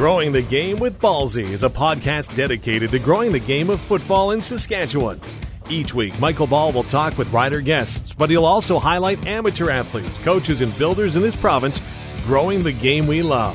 Growing 0.00 0.32
the 0.32 0.40
Game 0.40 0.78
with 0.78 0.98
Ballsy 0.98 1.50
is 1.50 1.62
a 1.62 1.68
podcast 1.68 2.34
dedicated 2.34 2.90
to 2.92 2.98
growing 2.98 3.32
the 3.32 3.38
game 3.38 3.68
of 3.68 3.82
football 3.82 4.30
in 4.30 4.40
Saskatchewan. 4.40 5.20
Each 5.68 5.92
week, 5.92 6.18
Michael 6.18 6.46
Ball 6.46 6.72
will 6.72 6.84
talk 6.84 7.18
with 7.18 7.30
rider 7.30 7.60
guests, 7.60 8.14
but 8.14 8.30
he'll 8.30 8.46
also 8.46 8.78
highlight 8.78 9.26
amateur 9.26 9.68
athletes, 9.68 10.16
coaches, 10.16 10.62
and 10.62 10.74
builders 10.78 11.16
in 11.16 11.22
this 11.22 11.36
province 11.36 11.82
growing 12.24 12.62
the 12.62 12.72
game 12.72 13.06
we 13.06 13.20
love. 13.20 13.54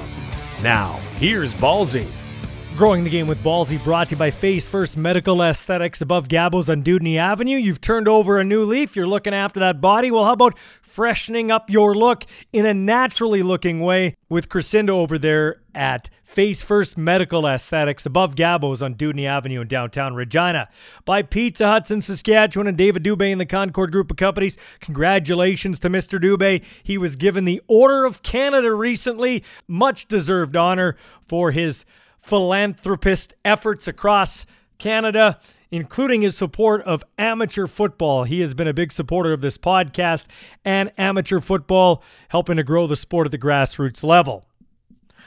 Now, 0.62 1.00
here's 1.18 1.56
Ballsy. 1.56 2.08
Growing 2.78 3.04
the 3.06 3.10
game 3.10 3.26
with 3.26 3.42
Ballsy 3.42 3.84
brought 3.84 4.10
to 4.10 4.16
you 4.16 4.20
by 4.20 4.30
Face 4.30 4.68
First 4.68 4.98
Medical 4.98 5.42
Aesthetics 5.42 6.02
above 6.02 6.28
Gabos 6.28 6.70
on 6.70 6.84
Dewdney 6.84 7.18
Avenue. 7.18 7.58
You've 7.58 7.82
turned 7.82 8.08
over 8.08 8.38
a 8.38 8.44
new 8.44 8.66
leaf. 8.66 8.96
You're 8.96 9.08
looking 9.08 9.34
after 9.34 9.62
that 9.62 9.82
body. 9.82 10.12
Well, 10.12 10.26
how 10.26 10.34
about 10.34 10.60
freshening 10.84 11.52
up 11.52 11.70
your 11.72 11.96
look 11.96 12.26
in 12.54 12.66
a 12.66 12.74
naturally 12.74 13.42
looking 13.42 13.80
way 13.80 14.16
with 14.30 14.48
Crescendo 14.48 15.00
over 15.00 15.18
there 15.18 15.62
at 15.74 16.10
Face 16.36 16.62
First 16.62 16.98
Medical 16.98 17.48
Aesthetics 17.48 18.06
above 18.06 18.36
Gabos 18.36 18.82
on 18.82 18.96
Dewdney 18.96 19.26
Avenue 19.26 19.62
in 19.62 19.70
downtown 19.70 20.16
Regina. 20.16 20.68
By 21.06 21.22
Pizza 21.22 21.66
Huts 21.66 21.92
in 21.92 22.02
Saskatchewan 22.02 22.68
and 22.68 22.78
David 22.78 23.06
Dubé 23.06 23.32
and 23.32 23.40
the 23.40 23.46
Concorde 23.46 23.94
Group 23.94 24.12
of 24.12 24.18
Companies. 24.18 24.58
Congratulations 24.82 25.80
to 25.80 25.90
Mr. 25.90 26.20
Dubé. 26.20 26.62
He 26.84 26.98
was 26.98 27.16
given 27.16 27.46
the 27.46 27.62
Order 27.70 28.04
of 28.04 28.22
Canada 28.22 28.74
recently. 28.74 29.46
Much 29.66 30.10
deserved 30.10 30.58
honor 30.58 30.98
for 31.26 31.52
his 31.52 31.86
philanthropist 32.20 33.34
efforts 33.46 33.88
across 33.88 34.46
Canada, 34.78 35.40
including 35.72 36.22
his 36.22 36.36
support 36.36 36.82
of 36.82 37.02
amateur 37.18 37.66
football. 37.66 38.26
He 38.26 38.42
has 38.42 38.54
been 38.54 38.68
a 38.68 38.74
big 38.74 38.92
supporter 38.92 39.32
of 39.32 39.40
this 39.40 39.58
podcast 39.58 40.26
and 40.66 40.92
amateur 40.98 41.40
football, 41.40 42.04
helping 42.28 42.58
to 42.58 42.64
grow 42.64 42.88
the 42.88 42.98
sport 42.98 43.26
at 43.26 43.32
the 43.32 43.38
grassroots 43.38 44.04
level. 44.04 44.46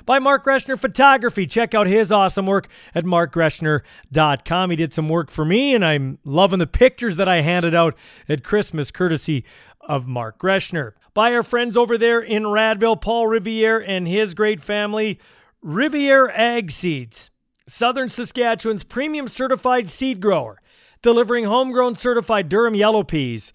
By 0.06 0.18
Mark 0.18 0.44
Greshner 0.44 0.78
Photography. 0.78 1.46
Check 1.46 1.74
out 1.74 1.86
his 1.86 2.12
awesome 2.12 2.46
work 2.46 2.68
at 2.94 3.04
markgreshner.com. 3.04 4.70
He 4.70 4.76
did 4.76 4.94
some 4.94 5.08
work 5.08 5.30
for 5.30 5.44
me, 5.44 5.74
and 5.74 5.84
I'm 5.84 6.18
loving 6.24 6.58
the 6.58 6.66
pictures 6.66 7.16
that 7.16 7.28
I 7.28 7.40
handed 7.40 7.74
out 7.74 7.96
at 8.28 8.44
Christmas, 8.44 8.90
courtesy 8.90 9.44
of 9.80 10.06
Mark 10.06 10.38
Greshner. 10.38 10.92
By 11.14 11.34
our 11.34 11.42
friends 11.42 11.76
over 11.76 11.98
there 11.98 12.20
in 12.20 12.44
Radville, 12.44 13.00
Paul 13.00 13.26
Riviere 13.26 13.80
and 13.80 14.06
his 14.06 14.34
great 14.34 14.62
family 14.62 15.18
Riviere 15.62 16.30
Ag 16.30 16.70
Seeds, 16.70 17.30
Southern 17.66 18.08
Saskatchewan's 18.08 18.84
premium 18.84 19.28
certified 19.28 19.90
seed 19.90 20.20
grower, 20.20 20.58
delivering 21.02 21.44
homegrown 21.44 21.96
certified 21.96 22.48
durum 22.48 22.76
yellow 22.76 23.02
peas 23.02 23.52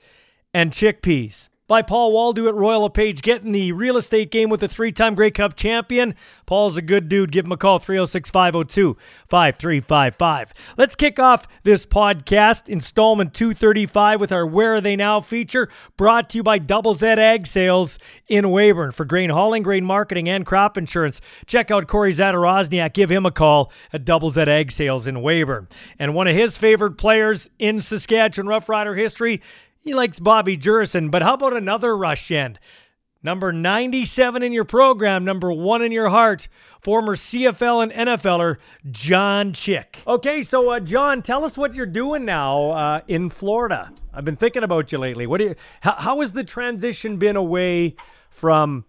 and 0.54 0.72
chickpeas 0.72 1.48
by 1.74 1.82
Paul 1.82 2.12
Waldo 2.12 2.48
at 2.48 2.54
Royal 2.54 2.84
LePage, 2.84 3.24
getting 3.24 3.52
the 3.52 3.72
real 3.72 3.98
estate 3.98 4.30
game 4.30 4.52
with 4.52 4.62
a 4.62 4.68
three 4.68 4.92
time 4.92 5.16
Grey 5.16 5.32
Cup 5.32 5.56
champion. 5.56 6.14
Paul's 6.46 6.78
a 6.78 6.84
good 6.84 7.10
dude. 7.10 7.32
Give 7.32 7.46
him 7.46 7.52
a 7.52 7.58
call 7.58 7.80
306 7.80 8.30
502 8.30 8.96
5355. 9.28 10.54
Let's 10.78 10.96
kick 10.96 11.18
off 11.18 11.48
this 11.64 11.84
podcast, 11.88 12.70
installment 12.70 13.34
235, 13.34 14.22
with 14.22 14.32
our 14.32 14.46
Where 14.46 14.76
Are 14.76 14.82
They 14.82 14.96
Now 14.96 15.20
feature, 15.20 15.68
brought 15.98 16.30
to 16.30 16.38
you 16.38 16.44
by 16.44 16.60
Double 16.60 16.94
Z 16.94 17.08
Ag 17.08 17.48
Sales 17.48 17.98
in 18.28 18.46
Weyburn 18.52 18.94
for 18.94 19.04
grain 19.04 19.32
hauling, 19.32 19.64
grain 19.64 19.84
marketing, 19.84 20.30
and 20.30 20.46
crop 20.46 20.78
insurance. 20.78 21.22
Check 21.48 21.72
out 21.72 21.88
Corey 21.88 22.14
Zadarozniak. 22.14 22.94
Give 22.94 23.12
him 23.12 23.26
a 23.26 23.32
call 23.32 23.72
at 23.92 24.06
Double 24.06 24.30
Z 24.30 24.42
Ag 24.42 24.72
Sales 24.72 25.08
in 25.08 25.24
Weyburn. 25.24 25.68
And 25.98 26.14
one 26.14 26.28
of 26.28 26.36
his 26.36 26.56
favorite 26.56 27.00
players 27.00 27.50
in 27.58 27.82
Saskatchewan 27.82 28.48
Rough 28.48 28.70
Rider 28.70 28.94
history 28.94 29.42
he 29.84 29.94
likes 29.94 30.20
Bobby 30.20 30.58
Jurasin, 30.58 31.12
but 31.12 31.22
how 31.22 31.34
about 31.34 31.54
another 31.54 31.96
rush 31.96 32.32
end? 32.32 32.60
Number 33.22 33.54
97 33.54 34.44
in 34.44 34.52
your 34.52 34.66
program, 34.66 35.24
number 35.24 35.52
one 35.52 35.82
in 35.82 35.94
your 35.94 36.10
heart, 36.10 36.50
former 36.82 37.16
CFL 37.16 37.84
and 37.84 37.92
NFLer 37.92 38.58
John 38.92 39.54
Chick. 39.54 40.00
Okay, 40.06 40.42
so 40.42 40.72
uh, 40.72 40.80
John, 40.82 41.22
tell 41.22 41.46
us 41.46 41.58
what 41.58 41.74
you're 41.74 41.86
doing 41.86 42.26
now 42.26 42.72
uh, 42.72 43.02
in 43.08 43.30
Florida. 43.30 43.94
I've 44.14 44.26
been 44.26 44.36
thinking 44.36 44.64
about 44.64 44.92
you 44.92 44.98
lately. 44.98 45.26
What 45.26 45.38
do 45.38 45.46
you? 45.46 45.56
How, 45.82 45.94
how 45.94 46.20
has 46.22 46.34
the 46.34 46.44
transition 46.44 47.18
been 47.18 47.38
away 47.38 47.96
from 48.30 48.84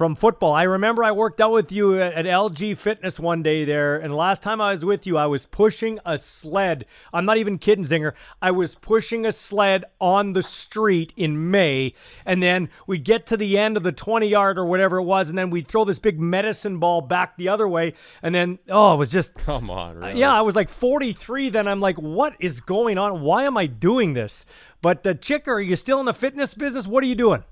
from 0.00 0.14
football. 0.14 0.54
I 0.54 0.62
remember 0.62 1.04
I 1.04 1.12
worked 1.12 1.42
out 1.42 1.52
with 1.52 1.70
you 1.70 2.00
at, 2.00 2.24
LG 2.24 2.78
Fitness 2.78 3.20
one 3.20 3.42
day 3.42 3.66
there, 3.66 3.98
and 3.98 4.16
last 4.16 4.42
time 4.42 4.58
I 4.58 4.70
was 4.70 4.82
with 4.82 5.06
you, 5.06 5.18
I 5.18 5.26
was 5.26 5.44
pushing 5.44 5.98
a 6.06 6.16
sled. 6.16 6.86
I'm 7.12 7.26
not 7.26 7.36
even 7.36 7.58
kidding, 7.58 7.84
Zinger. 7.84 8.14
I 8.40 8.50
was 8.50 8.74
pushing 8.74 9.26
a 9.26 9.32
sled 9.32 9.84
on 10.00 10.32
the 10.32 10.42
street 10.42 11.12
in 11.18 11.50
May, 11.50 11.92
and 12.24 12.42
then 12.42 12.70
we'd 12.86 13.04
get 13.04 13.26
to 13.26 13.36
the 13.36 13.58
end 13.58 13.76
of 13.76 13.82
the 13.82 13.92
20 13.92 14.26
yard 14.26 14.58
or 14.58 14.64
whatever 14.64 14.96
it 14.96 15.02
was, 15.02 15.28
and 15.28 15.36
then 15.36 15.50
we'd 15.50 15.68
throw 15.68 15.84
this 15.84 15.98
big 15.98 16.18
medicine 16.18 16.78
ball 16.78 17.02
back 17.02 17.36
the 17.36 17.50
other 17.50 17.68
way, 17.68 17.92
and 18.22 18.34
then, 18.34 18.58
oh, 18.70 18.94
it 18.94 18.96
was 18.96 19.10
just. 19.10 19.34
Come 19.44 19.68
on, 19.68 19.98
really? 19.98 20.18
Yeah, 20.18 20.32
I 20.32 20.40
was 20.40 20.56
like 20.56 20.70
43 20.70 21.50
then. 21.50 21.68
I'm 21.68 21.80
like, 21.80 21.96
what 21.96 22.36
is 22.40 22.62
going 22.62 22.96
on? 22.96 23.20
Why 23.20 23.44
am 23.44 23.58
I 23.58 23.66
doing 23.66 24.14
this? 24.14 24.46
But 24.80 25.02
the 25.02 25.10
uh, 25.10 25.14
Chicker, 25.14 25.52
are 25.52 25.60
you 25.60 25.76
still 25.76 26.00
in 26.00 26.06
the 26.06 26.14
fitness 26.14 26.54
business? 26.54 26.86
What 26.86 27.04
are 27.04 27.06
you 27.06 27.14
doing? 27.14 27.44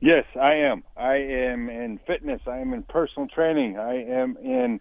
Yes, 0.00 0.24
I 0.40 0.54
am. 0.54 0.84
I 0.96 1.16
am 1.16 1.68
in 1.68 1.98
fitness. 2.06 2.40
I 2.46 2.58
am 2.58 2.72
in 2.72 2.84
personal 2.84 3.28
training. 3.28 3.78
I 3.78 4.04
am 4.04 4.36
in 4.36 4.80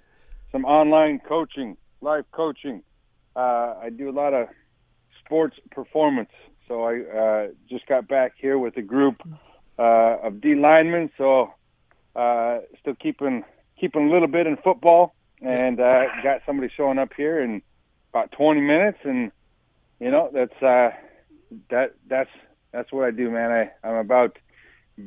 some 0.52 0.64
online 0.64 1.20
coaching, 1.28 1.76
life 2.02 2.26
coaching. 2.32 2.84
Uh, 3.36 3.76
I 3.82 3.90
do 3.90 4.10
a 4.10 4.12
lot 4.12 4.34
of 4.34 4.48
sports 5.26 5.58
performance. 5.72 6.30
So 6.68 6.84
I 6.84 7.00
uh, 7.02 7.48
just 7.70 7.88
got 7.88 8.08
back 8.08 8.34
here 8.40 8.60
with 8.60 8.78
a 8.78 8.82
group 8.84 9.16
uh, 9.80 10.18
of 10.24 10.40
D 10.40 10.54
linemen. 10.54 11.10
So 11.18 11.52
uh, 12.16 12.60
still 12.80 12.96
keeping 12.96 13.44
keeping 13.80 14.10
a 14.10 14.12
little 14.12 14.28
bit 14.28 14.46
in 14.46 14.58
football, 14.58 15.16
and 15.42 15.80
uh, 15.80 16.04
got 16.24 16.42
somebody 16.46 16.72
showing 16.76 17.00
up 17.00 17.10
here 17.16 17.42
in 17.42 17.62
about 18.12 18.32
20 18.32 18.62
minutes, 18.62 18.98
and 19.04 19.32
you 20.00 20.12
know 20.12 20.30
that's 20.32 20.62
uh, 20.62 20.90
that 21.72 21.96
that's 22.08 22.30
that's 22.72 22.92
what 22.92 23.06
I 23.06 23.12
do, 23.12 23.32
man. 23.32 23.52
I 23.52 23.88
I'm 23.88 23.96
about 23.96 24.38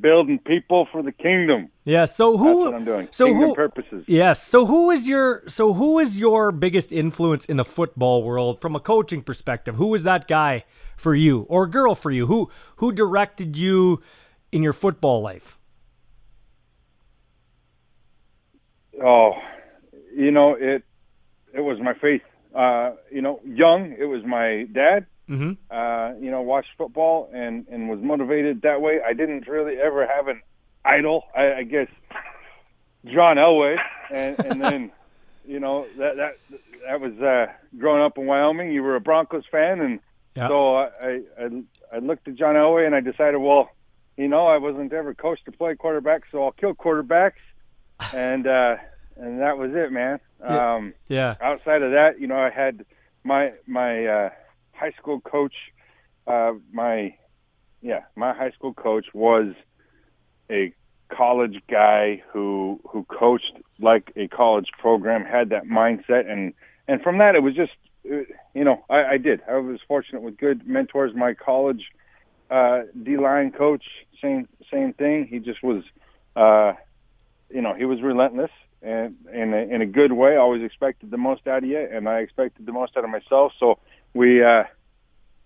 building 0.00 0.38
people 0.38 0.86
for 0.92 1.02
the 1.02 1.12
kingdom. 1.12 1.70
Yeah. 1.84 2.04
So 2.04 2.36
who? 2.36 2.46
That's 2.46 2.58
what 2.58 2.74
I'm 2.74 2.84
doing. 2.84 3.08
So 3.10 3.26
kingdom 3.26 3.48
who? 3.48 3.54
purposes. 3.54 4.04
Yes. 4.06 4.46
So 4.46 4.66
who 4.66 4.90
is 4.90 5.08
your? 5.08 5.42
So 5.48 5.72
who 5.74 5.98
is 5.98 6.18
your 6.18 6.52
biggest 6.52 6.92
influence 6.92 7.44
in 7.44 7.56
the 7.56 7.64
football 7.64 8.22
world 8.22 8.60
from 8.60 8.76
a 8.76 8.80
coaching 8.80 9.22
perspective? 9.22 9.76
Who 9.76 9.88
was 9.88 10.04
that 10.04 10.28
guy 10.28 10.64
for 10.96 11.14
you 11.14 11.40
or 11.48 11.66
girl 11.66 11.94
for 11.94 12.10
you? 12.10 12.26
Who 12.26 12.50
who 12.76 12.92
directed 12.92 13.56
you 13.56 14.02
in 14.52 14.62
your 14.62 14.72
football 14.72 15.22
life? 15.22 15.58
Oh, 19.02 19.32
you 20.14 20.30
know 20.30 20.54
it. 20.58 20.84
It 21.52 21.60
was 21.60 21.78
my 21.80 21.94
faith. 21.94 22.22
Uh, 22.54 22.92
you 23.10 23.22
know, 23.22 23.40
young. 23.44 23.94
It 23.98 24.04
was 24.04 24.22
my 24.24 24.66
dad. 24.72 25.06
Mm-hmm. 25.30 25.52
Uh, 25.70 26.18
you 26.18 26.30
know, 26.30 26.42
watched 26.42 26.70
football 26.76 27.30
and 27.32 27.66
and 27.68 27.88
was 27.88 28.00
motivated 28.00 28.62
that 28.62 28.80
way. 28.80 28.98
I 29.06 29.12
didn't 29.12 29.46
really 29.46 29.76
ever 29.76 30.06
have 30.06 30.26
an 30.28 30.40
idol. 30.84 31.22
I, 31.36 31.52
I 31.58 31.62
guess 31.62 31.86
John 33.06 33.36
Elway, 33.36 33.76
and 34.12 34.38
and 34.40 34.62
then 34.62 34.92
you 35.46 35.60
know 35.60 35.86
that 35.98 36.16
that 36.16 36.36
that 36.86 37.00
was 37.00 37.12
uh, 37.20 37.46
growing 37.78 38.02
up 38.02 38.18
in 38.18 38.26
Wyoming. 38.26 38.72
You 38.72 38.82
were 38.82 38.96
a 38.96 39.00
Broncos 39.00 39.44
fan, 39.50 39.80
and 39.80 40.00
Yeah. 40.36 40.48
so 40.48 40.76
I, 40.76 41.20
I 41.38 41.62
I 41.94 41.98
looked 41.98 42.28
at 42.28 42.34
John 42.36 42.54
Elway 42.56 42.86
and 42.86 42.94
I 42.94 43.00
decided, 43.00 43.38
well, 43.38 43.70
you 44.16 44.28
know, 44.28 44.46
I 44.46 44.58
wasn't 44.58 44.92
ever 44.92 45.14
coached 45.14 45.44
to 45.46 45.52
play 45.52 45.74
quarterback, 45.74 46.22
so 46.30 46.44
I'll 46.44 46.52
kill 46.52 46.74
quarterbacks, 46.74 47.40
and 48.12 48.46
uh, 48.46 48.76
and 49.16 49.40
that 49.40 49.58
was 49.58 49.70
it, 49.74 49.92
man. 49.92 50.18
Yeah. 50.42 50.74
Um, 50.74 50.94
Yeah. 51.08 51.34
outside 51.40 51.82
of 51.82 51.92
that, 51.92 52.20
you 52.20 52.26
know, 52.26 52.38
I 52.38 52.50
had 52.50 52.84
my 53.24 53.52
my 53.66 54.06
uh, 54.06 54.30
high 54.80 54.92
school 54.98 55.20
coach. 55.20 55.54
Uh, 56.26 56.52
my 56.72 57.14
yeah, 57.82 58.00
my 58.16 58.32
high 58.34 58.50
school 58.50 58.74
coach 58.74 59.06
was 59.14 59.54
a 60.50 60.72
college 61.08 61.60
guy 61.70 62.22
who 62.32 62.80
who 62.88 63.04
coached 63.04 63.52
like 63.80 64.12
a 64.16 64.28
college 64.28 64.68
program, 64.78 65.24
had 65.24 65.50
that 65.50 65.64
mindset, 65.64 66.30
and 66.30 66.54
and 66.88 67.02
from 67.02 67.18
that 67.18 67.34
it 67.34 67.42
was 67.42 67.54
just 67.54 67.72
uh, 68.10 68.24
you 68.54 68.64
know 68.64 68.84
I, 68.88 69.14
I 69.14 69.18
did. 69.18 69.40
I 69.48 69.58
was 69.58 69.80
fortunate 69.86 70.22
with 70.22 70.38
good 70.38 70.66
mentors. 70.66 71.12
My 71.14 71.34
college 71.34 71.82
uh, 72.50 72.82
D 73.02 73.16
line 73.16 73.52
coach, 73.52 73.84
same 74.20 74.48
same 74.70 74.92
thing. 74.92 75.26
He 75.28 75.38
just 75.38 75.62
was, 75.62 75.82
uh, 76.36 76.72
you 77.50 77.62
know, 77.62 77.74
he 77.74 77.84
was 77.84 78.02
relentless 78.02 78.50
and 78.82 79.14
in 79.32 79.52
a, 79.52 79.74
in 79.74 79.82
a 79.82 79.86
good 79.86 80.12
way. 80.12 80.36
Always 80.36 80.62
expected 80.62 81.10
the 81.10 81.18
most 81.18 81.46
out 81.46 81.62
of 81.62 81.68
you, 81.68 81.78
and 81.78 82.08
I 82.08 82.18
expected 82.20 82.66
the 82.66 82.72
most 82.72 82.96
out 82.96 83.04
of 83.04 83.10
myself. 83.10 83.52
So 83.58 83.78
we 84.14 84.42
uh, 84.42 84.64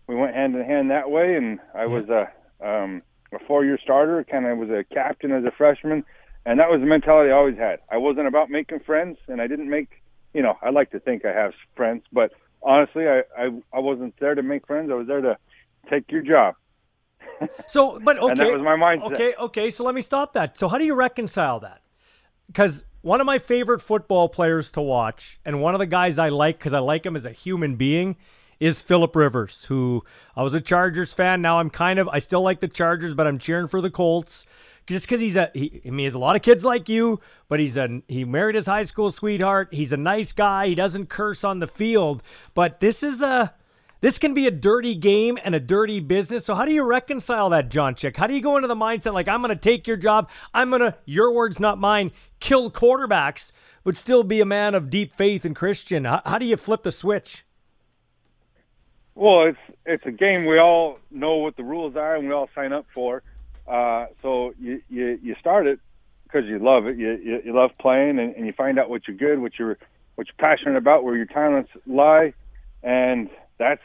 we 0.06 0.14
went 0.14 0.34
hand 0.34 0.54
in 0.54 0.64
hand 0.64 0.90
that 0.90 1.10
way, 1.10 1.36
and 1.36 1.58
I 1.74 1.86
was 1.86 2.08
a 2.08 2.30
um, 2.66 3.02
a 3.32 3.38
four 3.46 3.64
year 3.64 3.78
starter. 3.82 4.24
Kind 4.24 4.46
of 4.46 4.58
was 4.58 4.70
a 4.70 4.84
captain 4.94 5.32
as 5.32 5.44
a 5.44 5.50
freshman, 5.50 6.04
and 6.46 6.58
that 6.60 6.70
was 6.70 6.80
the 6.80 6.86
mentality 6.86 7.30
I 7.30 7.34
always 7.34 7.58
had. 7.58 7.80
I 7.90 7.96
wasn't 7.96 8.26
about 8.26 8.50
making 8.50 8.80
friends, 8.80 9.18
and 9.28 9.40
I 9.40 9.46
didn't 9.46 9.68
make. 9.68 10.02
You 10.32 10.42
know, 10.42 10.58
I 10.62 10.70
like 10.70 10.90
to 10.90 11.00
think 11.00 11.24
I 11.24 11.32
have 11.32 11.52
friends, 11.76 12.02
but 12.12 12.32
honestly, 12.62 13.06
I 13.06 13.22
I, 13.36 13.50
I 13.72 13.78
wasn't 13.78 14.14
there 14.18 14.34
to 14.34 14.42
make 14.42 14.66
friends. 14.66 14.90
I 14.90 14.94
was 14.94 15.06
there 15.06 15.20
to 15.20 15.38
take 15.90 16.10
your 16.10 16.22
job. 16.22 16.54
So, 17.66 17.98
but 17.98 18.18
okay. 18.18 18.30
And 18.30 18.40
that 18.40 18.52
was 18.52 18.62
my 18.62 18.76
mindset. 18.76 19.12
Okay. 19.14 19.34
Okay. 19.34 19.70
So 19.70 19.82
let 19.82 19.94
me 19.94 20.02
stop 20.02 20.34
that. 20.34 20.56
So 20.56 20.68
how 20.68 20.78
do 20.78 20.84
you 20.84 20.94
reconcile 20.94 21.58
that? 21.60 21.80
because 22.46 22.84
one 23.02 23.20
of 23.20 23.26
my 23.26 23.38
favorite 23.38 23.80
football 23.80 24.28
players 24.28 24.70
to 24.72 24.80
watch, 24.80 25.38
and 25.44 25.60
one 25.60 25.74
of 25.74 25.78
the 25.78 25.86
guys 25.86 26.18
I 26.18 26.28
like 26.28 26.58
because 26.58 26.74
I 26.74 26.78
like 26.78 27.04
him 27.04 27.16
as 27.16 27.24
a 27.24 27.32
human 27.32 27.76
being, 27.76 28.16
is 28.60 28.80
Philip 28.80 29.14
Rivers, 29.14 29.64
who 29.64 30.04
I 30.36 30.42
was 30.42 30.54
a 30.54 30.60
Chargers 30.60 31.12
fan. 31.12 31.42
Now 31.42 31.60
I'm 31.60 31.70
kind 31.70 31.98
of 31.98 32.08
I 32.08 32.18
still 32.18 32.42
like 32.42 32.60
the 32.60 32.68
Chargers, 32.68 33.14
but 33.14 33.26
I'm 33.26 33.38
cheering 33.38 33.68
for 33.68 33.80
the 33.80 33.90
Colts 33.90 34.46
just 34.86 35.06
because 35.06 35.20
he's 35.20 35.36
a 35.36 35.50
he, 35.54 35.80
I 35.84 35.90
mean, 35.90 36.00
he 36.00 36.04
has 36.04 36.14
a 36.14 36.18
lot 36.18 36.36
of 36.36 36.42
kids 36.42 36.64
like 36.64 36.88
you, 36.88 37.20
but 37.48 37.60
he's 37.60 37.76
a 37.76 38.02
he 38.08 38.24
married 38.24 38.54
his 38.54 38.66
high 38.66 38.82
school 38.82 39.10
sweetheart. 39.10 39.68
He's 39.72 39.92
a 39.92 39.96
nice 39.96 40.32
guy. 40.32 40.68
He 40.68 40.74
doesn't 40.74 41.08
curse 41.08 41.44
on 41.44 41.60
the 41.60 41.66
field, 41.66 42.22
but 42.54 42.80
this 42.80 43.02
is 43.02 43.22
a 43.22 43.54
this 44.00 44.18
can 44.18 44.34
be 44.34 44.46
a 44.46 44.50
dirty 44.50 44.94
game 44.94 45.38
and 45.42 45.54
a 45.54 45.60
dirty 45.60 45.98
business. 45.98 46.44
So 46.44 46.54
how 46.54 46.66
do 46.66 46.72
you 46.72 46.82
reconcile 46.82 47.48
that, 47.50 47.70
John 47.70 47.94
Chick? 47.94 48.18
How 48.18 48.26
do 48.26 48.34
you 48.34 48.42
go 48.42 48.56
into 48.56 48.68
the 48.68 48.74
mindset 48.74 49.14
like 49.14 49.28
I'm 49.28 49.40
going 49.40 49.48
to 49.48 49.56
take 49.56 49.86
your 49.86 49.96
job, 49.96 50.30
I'm 50.52 50.68
going 50.68 50.82
to 50.82 50.94
your 51.06 51.32
words 51.32 51.58
not 51.58 51.78
mine, 51.78 52.12
kill 52.38 52.70
quarterbacks, 52.70 53.52
but 53.82 53.96
still 53.96 54.22
be 54.22 54.42
a 54.42 54.44
man 54.44 54.74
of 54.74 54.90
deep 54.90 55.16
faith 55.16 55.46
and 55.46 55.56
Christian? 55.56 56.04
How, 56.04 56.20
how 56.26 56.38
do 56.38 56.44
you 56.44 56.58
flip 56.58 56.82
the 56.82 56.92
switch? 56.92 57.46
Well, 59.14 59.46
it's 59.46 59.58
it's 59.86 60.04
a 60.06 60.10
game 60.10 60.44
we 60.44 60.58
all 60.58 60.98
know 61.10 61.36
what 61.36 61.56
the 61.56 61.62
rules 61.62 61.96
are 61.96 62.16
and 62.16 62.26
we 62.26 62.34
all 62.34 62.48
sign 62.54 62.72
up 62.72 62.86
for. 62.92 63.22
Uh, 63.66 64.06
so 64.22 64.52
you, 64.60 64.82
you 64.90 65.18
you 65.22 65.36
start 65.38 65.66
it 65.66 65.78
because 66.24 66.46
you 66.48 66.58
love 66.58 66.86
it. 66.86 66.96
You, 66.96 67.12
you 67.12 67.42
you 67.46 67.54
love 67.54 67.70
playing 67.80 68.18
and, 68.18 68.34
and 68.34 68.46
you 68.46 68.52
find 68.52 68.78
out 68.78 68.90
what 68.90 69.06
you're 69.06 69.16
good, 69.16 69.40
what 69.40 69.52
you're 69.58 69.78
what 70.16 70.26
you're 70.26 70.36
passionate 70.38 70.76
about, 70.76 71.04
where 71.04 71.16
your 71.16 71.26
talents 71.26 71.70
lie, 71.86 72.34
and 72.82 73.30
that's 73.58 73.82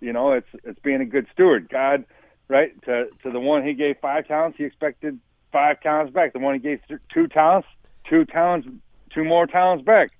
you 0.00 0.12
know 0.12 0.32
it's 0.32 0.48
it's 0.64 0.78
being 0.80 1.00
a 1.00 1.06
good 1.06 1.26
steward. 1.32 1.68
God, 1.70 2.04
right 2.48 2.80
to 2.84 3.06
to 3.22 3.30
the 3.30 3.40
one 3.40 3.64
He 3.66 3.72
gave 3.72 3.96
five 4.00 4.28
talents, 4.28 4.58
He 4.58 4.64
expected 4.64 5.18
five 5.50 5.80
talents 5.80 6.12
back. 6.12 6.34
The 6.34 6.40
one 6.40 6.54
He 6.54 6.60
gave 6.60 6.80
two 7.12 7.26
talents, 7.26 7.68
two 8.08 8.26
talents, 8.26 8.68
two 9.14 9.24
more 9.24 9.46
talents 9.46 9.84
back. 9.84 10.10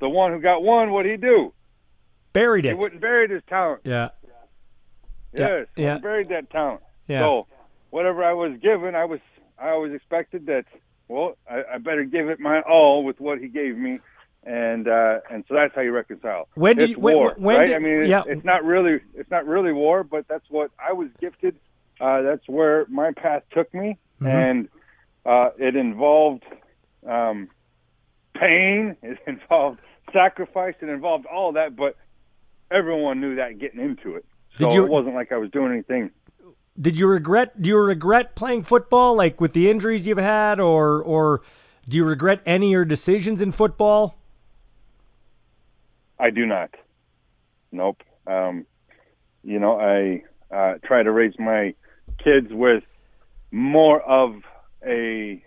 The 0.00 0.08
one 0.10 0.32
who 0.32 0.40
got 0.40 0.62
one, 0.62 0.90
what 0.90 1.04
did 1.04 1.12
he 1.12 1.16
do? 1.16 1.54
Buried 2.32 2.64
it. 2.64 2.70
He 2.70 2.74
wouldn't 2.74 3.00
buried 3.00 3.30
his 3.30 3.42
talent. 3.48 3.82
Yeah. 3.84 4.08
Yes, 5.34 5.66
yeah. 5.76 5.98
buried 5.98 6.28
that 6.28 6.50
talent. 6.50 6.82
Yeah. 7.08 7.20
So 7.20 7.46
whatever 7.90 8.22
I 8.24 8.32
was 8.32 8.58
given, 8.60 8.94
I 8.94 9.04
was 9.04 9.20
I 9.58 9.70
always 9.70 9.94
expected 9.94 10.46
that. 10.46 10.64
Well, 11.08 11.36
I, 11.50 11.62
I 11.74 11.78
better 11.78 12.04
give 12.04 12.28
it 12.28 12.40
my 12.40 12.60
all 12.60 13.04
with 13.04 13.20
what 13.20 13.38
he 13.38 13.48
gave 13.48 13.76
me, 13.76 14.00
and 14.44 14.88
uh, 14.88 15.20
and 15.30 15.44
so 15.48 15.54
that's 15.54 15.74
how 15.74 15.82
you 15.82 15.92
reconcile. 15.92 16.48
When 16.54 16.78
it's 16.78 16.90
you, 16.90 16.98
when, 16.98 17.16
war, 17.16 17.34
when 17.36 17.58
right? 17.58 17.66
Did, 17.66 17.76
I 17.76 17.78
mean, 17.78 18.00
it's, 18.02 18.08
yeah. 18.08 18.22
it's 18.26 18.44
not 18.44 18.64
really 18.64 19.00
it's 19.14 19.30
not 19.30 19.46
really 19.46 19.72
war, 19.72 20.04
but 20.04 20.26
that's 20.28 20.48
what 20.48 20.70
I 20.78 20.92
was 20.92 21.08
gifted. 21.20 21.56
Uh, 22.00 22.22
that's 22.22 22.46
where 22.48 22.86
my 22.88 23.12
path 23.12 23.42
took 23.52 23.72
me, 23.72 23.98
mm-hmm. 24.20 24.26
and 24.26 24.68
uh, 25.24 25.50
it 25.58 25.76
involved 25.76 26.44
um, 27.06 27.48
pain, 28.34 28.96
it 29.02 29.18
involved 29.26 29.80
sacrifice, 30.12 30.74
it 30.80 30.88
involved 30.88 31.26
all 31.26 31.52
that, 31.52 31.76
but 31.76 31.96
everyone 32.72 33.20
knew 33.20 33.36
that 33.36 33.58
getting 33.58 33.80
into 33.80 34.16
it. 34.16 34.24
So 34.58 34.72
you, 34.72 34.84
it 34.84 34.90
wasn't 34.90 35.14
like 35.14 35.32
I 35.32 35.36
was 35.36 35.50
doing 35.50 35.72
anything. 35.72 36.10
Did 36.80 36.98
you 36.98 37.06
regret 37.06 37.60
do 37.60 37.68
you 37.68 37.78
regret 37.78 38.34
playing 38.34 38.64
football 38.64 39.14
like 39.14 39.40
with 39.40 39.52
the 39.52 39.70
injuries 39.70 40.06
you've 40.06 40.18
had 40.18 40.58
or 40.60 41.02
or 41.02 41.42
do 41.88 41.96
you 41.96 42.04
regret 42.04 42.40
any 42.46 42.68
of 42.68 42.72
your 42.72 42.84
decisions 42.84 43.42
in 43.42 43.52
football? 43.52 44.18
I 46.18 46.30
do 46.30 46.46
not. 46.46 46.74
Nope. 47.72 48.02
Um, 48.26 48.66
you 49.42 49.58
know 49.58 49.78
i 49.80 50.22
uh, 50.54 50.74
try 50.84 51.02
to 51.02 51.10
raise 51.10 51.34
my 51.38 51.74
kids 52.22 52.48
with 52.50 52.84
more 53.50 54.00
of 54.02 54.42
a 54.86 55.42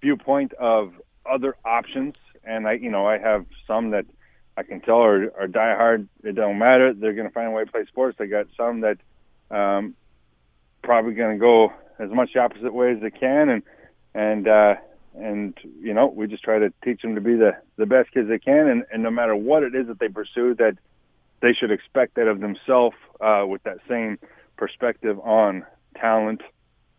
viewpoint 0.00 0.52
of 0.54 0.92
other 1.30 1.56
options. 1.64 2.14
And 2.44 2.66
i 2.66 2.72
you 2.72 2.90
know 2.90 3.06
i 3.06 3.18
have 3.18 3.46
some 3.66 3.90
that 3.90 4.06
i 4.56 4.62
can 4.62 4.80
tell 4.80 5.02
are, 5.02 5.32
are 5.38 5.46
die 5.46 5.74
hard 5.76 6.08
it 6.22 6.34
don't 6.34 6.58
matter 6.58 6.92
they're 6.94 7.14
going 7.14 7.28
to 7.28 7.34
find 7.34 7.48
a 7.48 7.50
way 7.50 7.64
to 7.64 7.70
play 7.70 7.84
sports 7.86 8.16
They 8.18 8.26
got 8.26 8.46
some 8.56 8.80
that 8.80 8.98
um, 9.50 9.94
probably 10.82 11.14
going 11.14 11.36
to 11.36 11.40
go 11.40 11.72
as 11.98 12.10
much 12.10 12.30
the 12.34 12.40
opposite 12.40 12.72
way 12.72 12.92
as 12.92 13.00
they 13.00 13.10
can, 13.10 13.48
and 13.48 13.62
and 14.14 14.48
uh, 14.48 14.74
and 15.16 15.56
you 15.80 15.94
know 15.94 16.06
we 16.06 16.26
just 16.26 16.44
try 16.44 16.58
to 16.58 16.72
teach 16.84 17.02
them 17.02 17.14
to 17.14 17.20
be 17.20 17.34
the 17.34 17.52
the 17.76 17.86
best 17.86 18.12
kids 18.12 18.28
they 18.28 18.38
can, 18.38 18.68
and, 18.68 18.84
and 18.92 19.02
no 19.02 19.10
matter 19.10 19.34
what 19.34 19.62
it 19.62 19.74
is 19.74 19.86
that 19.88 19.98
they 19.98 20.08
pursue, 20.08 20.54
that 20.56 20.76
they 21.40 21.52
should 21.52 21.70
expect 21.70 22.14
that 22.14 22.28
of 22.28 22.40
themselves 22.40 22.96
uh, 23.20 23.44
with 23.46 23.62
that 23.64 23.78
same 23.88 24.18
perspective 24.56 25.18
on 25.20 25.64
talent. 25.96 26.42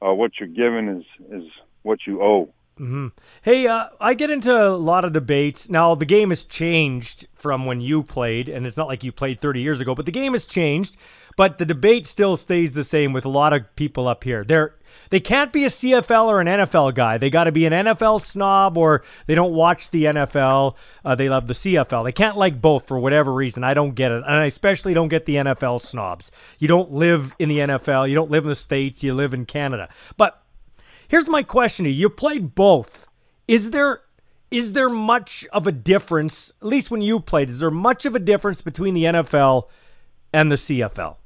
Uh, 0.02 0.14
what 0.14 0.32
you're 0.40 0.50
given 0.50 0.90
is 0.90 1.44
is 1.44 1.50
what 1.84 2.00
you 2.06 2.22
owe. 2.22 2.50
Mm-hmm. 2.80 3.08
Hey, 3.42 3.68
uh, 3.68 3.86
I 4.02 4.14
get 4.14 4.30
into 4.30 4.54
a 4.54 4.76
lot 4.76 5.06
of 5.06 5.14
debates. 5.14 5.70
Now, 5.70 5.96
the 5.96 6.06
game 6.06 6.30
has 6.30 6.44
changed 6.44 7.26
from 7.34 7.66
when 7.66 7.80
you 7.80 8.04
played, 8.04 8.50
and 8.50 8.68
it's 8.68 8.76
not 8.76 8.88
like 8.88 9.04
you 9.04 9.14
played 9.14 9.40
30 9.40 9.62
years 9.62 9.80
ago, 9.80 9.96
but 9.96 10.06
the 10.06 10.12
game 10.12 10.34
has 10.34 10.46
changed. 10.46 10.98
But 11.38 11.58
the 11.58 11.66
debate 11.66 12.06
still 12.06 12.36
stays 12.36 12.74
the 12.74 12.84
same 12.84 13.14
with 13.14 13.26
a 13.26 13.30
lot 13.30 13.54
of 13.54 13.76
people 13.76 14.08
up 14.08 14.24
here. 14.24 14.44
They're 14.44 14.76
they 15.10 15.20
can't 15.20 15.52
be 15.52 15.66
a 15.66 15.70
CFL 15.70 16.28
or 16.28 16.40
an 16.40 16.48
NFL 16.48 16.96
guy. 16.96 17.18
They 17.18 17.30
got 17.30 17.46
to 17.46 17.52
be 17.52 17.66
an 17.66 17.74
NFL 17.74 18.22
snob, 18.22 18.78
or 18.78 19.04
they 19.28 19.36
don't 19.36 19.54
watch 19.54 19.90
the 19.90 20.06
NFL. 20.06 20.76
Uh, 21.04 21.16
they 21.16 21.28
love 21.28 21.48
the 21.48 21.54
CFL. 21.54 22.06
They 22.06 22.14
can't 22.14 22.38
like 22.38 22.62
both 22.62 22.88
for 22.88 22.98
whatever 22.98 23.34
reason. 23.34 23.64
I 23.64 23.74
don't 23.74 23.96
get 23.96 24.12
it, 24.12 24.24
and 24.24 24.34
I 24.34 24.46
especially 24.46 24.94
don't 24.94 25.10
get 25.10 25.26
the 25.26 25.36
NFL 25.36 25.82
snobs. 25.82 26.32
You 26.60 26.68
don't 26.70 26.92
live 26.92 27.36
in 27.40 27.50
the 27.50 27.60
NFL. 27.60 28.10
You 28.10 28.16
don't 28.16 28.32
live 28.32 28.44
in 28.44 28.50
the 28.50 28.56
states. 28.56 29.04
You 29.04 29.14
live 29.14 29.34
in 29.34 29.46
Canada. 29.46 29.90
But 30.18 30.42
Here's 31.08 31.28
my 31.28 31.44
question 31.44 31.86
to 31.86 31.92
you. 31.92 31.98
You 31.98 32.10
played 32.10 32.56
both. 32.56 33.08
Is 33.48 33.72
there 33.72 34.02
is 34.52 34.74
there 34.74 34.90
much 34.90 35.46
of 35.52 35.68
a 35.68 35.72
difference, 35.72 36.52
at 36.62 36.68
least 36.68 36.92
when 36.92 37.02
you 37.02 37.20
played, 37.20 37.50
is 37.50 37.60
there 37.60 37.72
much 37.72 38.06
of 38.06 38.16
a 38.16 38.20
difference 38.20 38.62
between 38.62 38.94
the 38.94 39.04
NFL 39.04 39.64
and 40.32 40.52
the 40.52 40.56
CFL? 40.56 41.18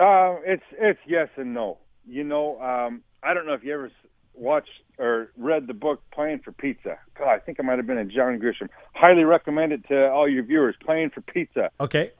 Uh, 0.00 0.36
it's 0.44 0.62
it's 0.78 1.00
yes 1.06 1.28
and 1.36 1.52
no. 1.52 1.78
You 2.06 2.24
know, 2.24 2.60
um, 2.60 3.02
I 3.22 3.34
don't 3.34 3.46
know 3.46 3.54
if 3.54 3.64
you 3.64 3.74
ever 3.74 3.90
watched 4.34 4.70
or 4.98 5.32
read 5.36 5.66
the 5.66 5.74
book 5.74 6.02
Playing 6.12 6.40
for 6.44 6.52
Pizza. 6.52 6.98
God, 7.18 7.28
I 7.28 7.38
think 7.38 7.58
I 7.60 7.62
might 7.62 7.78
have 7.78 7.86
been 7.86 7.98
a 7.98 8.04
John 8.04 8.38
Grisham. 8.38 8.68
Highly 8.94 9.24
recommend 9.24 9.72
it 9.72 9.86
to 9.88 10.10
all 10.10 10.28
your 10.28 10.42
viewers. 10.42 10.74
Playing 10.84 11.10
for 11.10 11.20
Pizza. 11.20 11.70
Okay. 11.80 12.12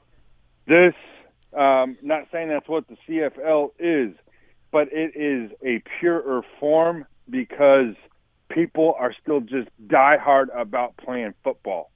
This 0.67 0.93
um, 1.57 1.97
not 2.01 2.27
saying 2.31 2.49
that's 2.49 2.67
what 2.67 2.85
the 2.87 2.97
CFL 3.07 3.71
is, 3.79 4.15
but 4.71 4.87
it 4.91 5.15
is 5.15 5.51
a 5.63 5.83
purer 5.99 6.43
form 6.59 7.05
because 7.29 7.95
people 8.49 8.95
are 8.97 9.13
still 9.21 9.41
just 9.41 9.69
die 9.87 10.17
hard 10.17 10.49
about 10.55 10.95
playing 10.97 11.33
football. 11.43 11.91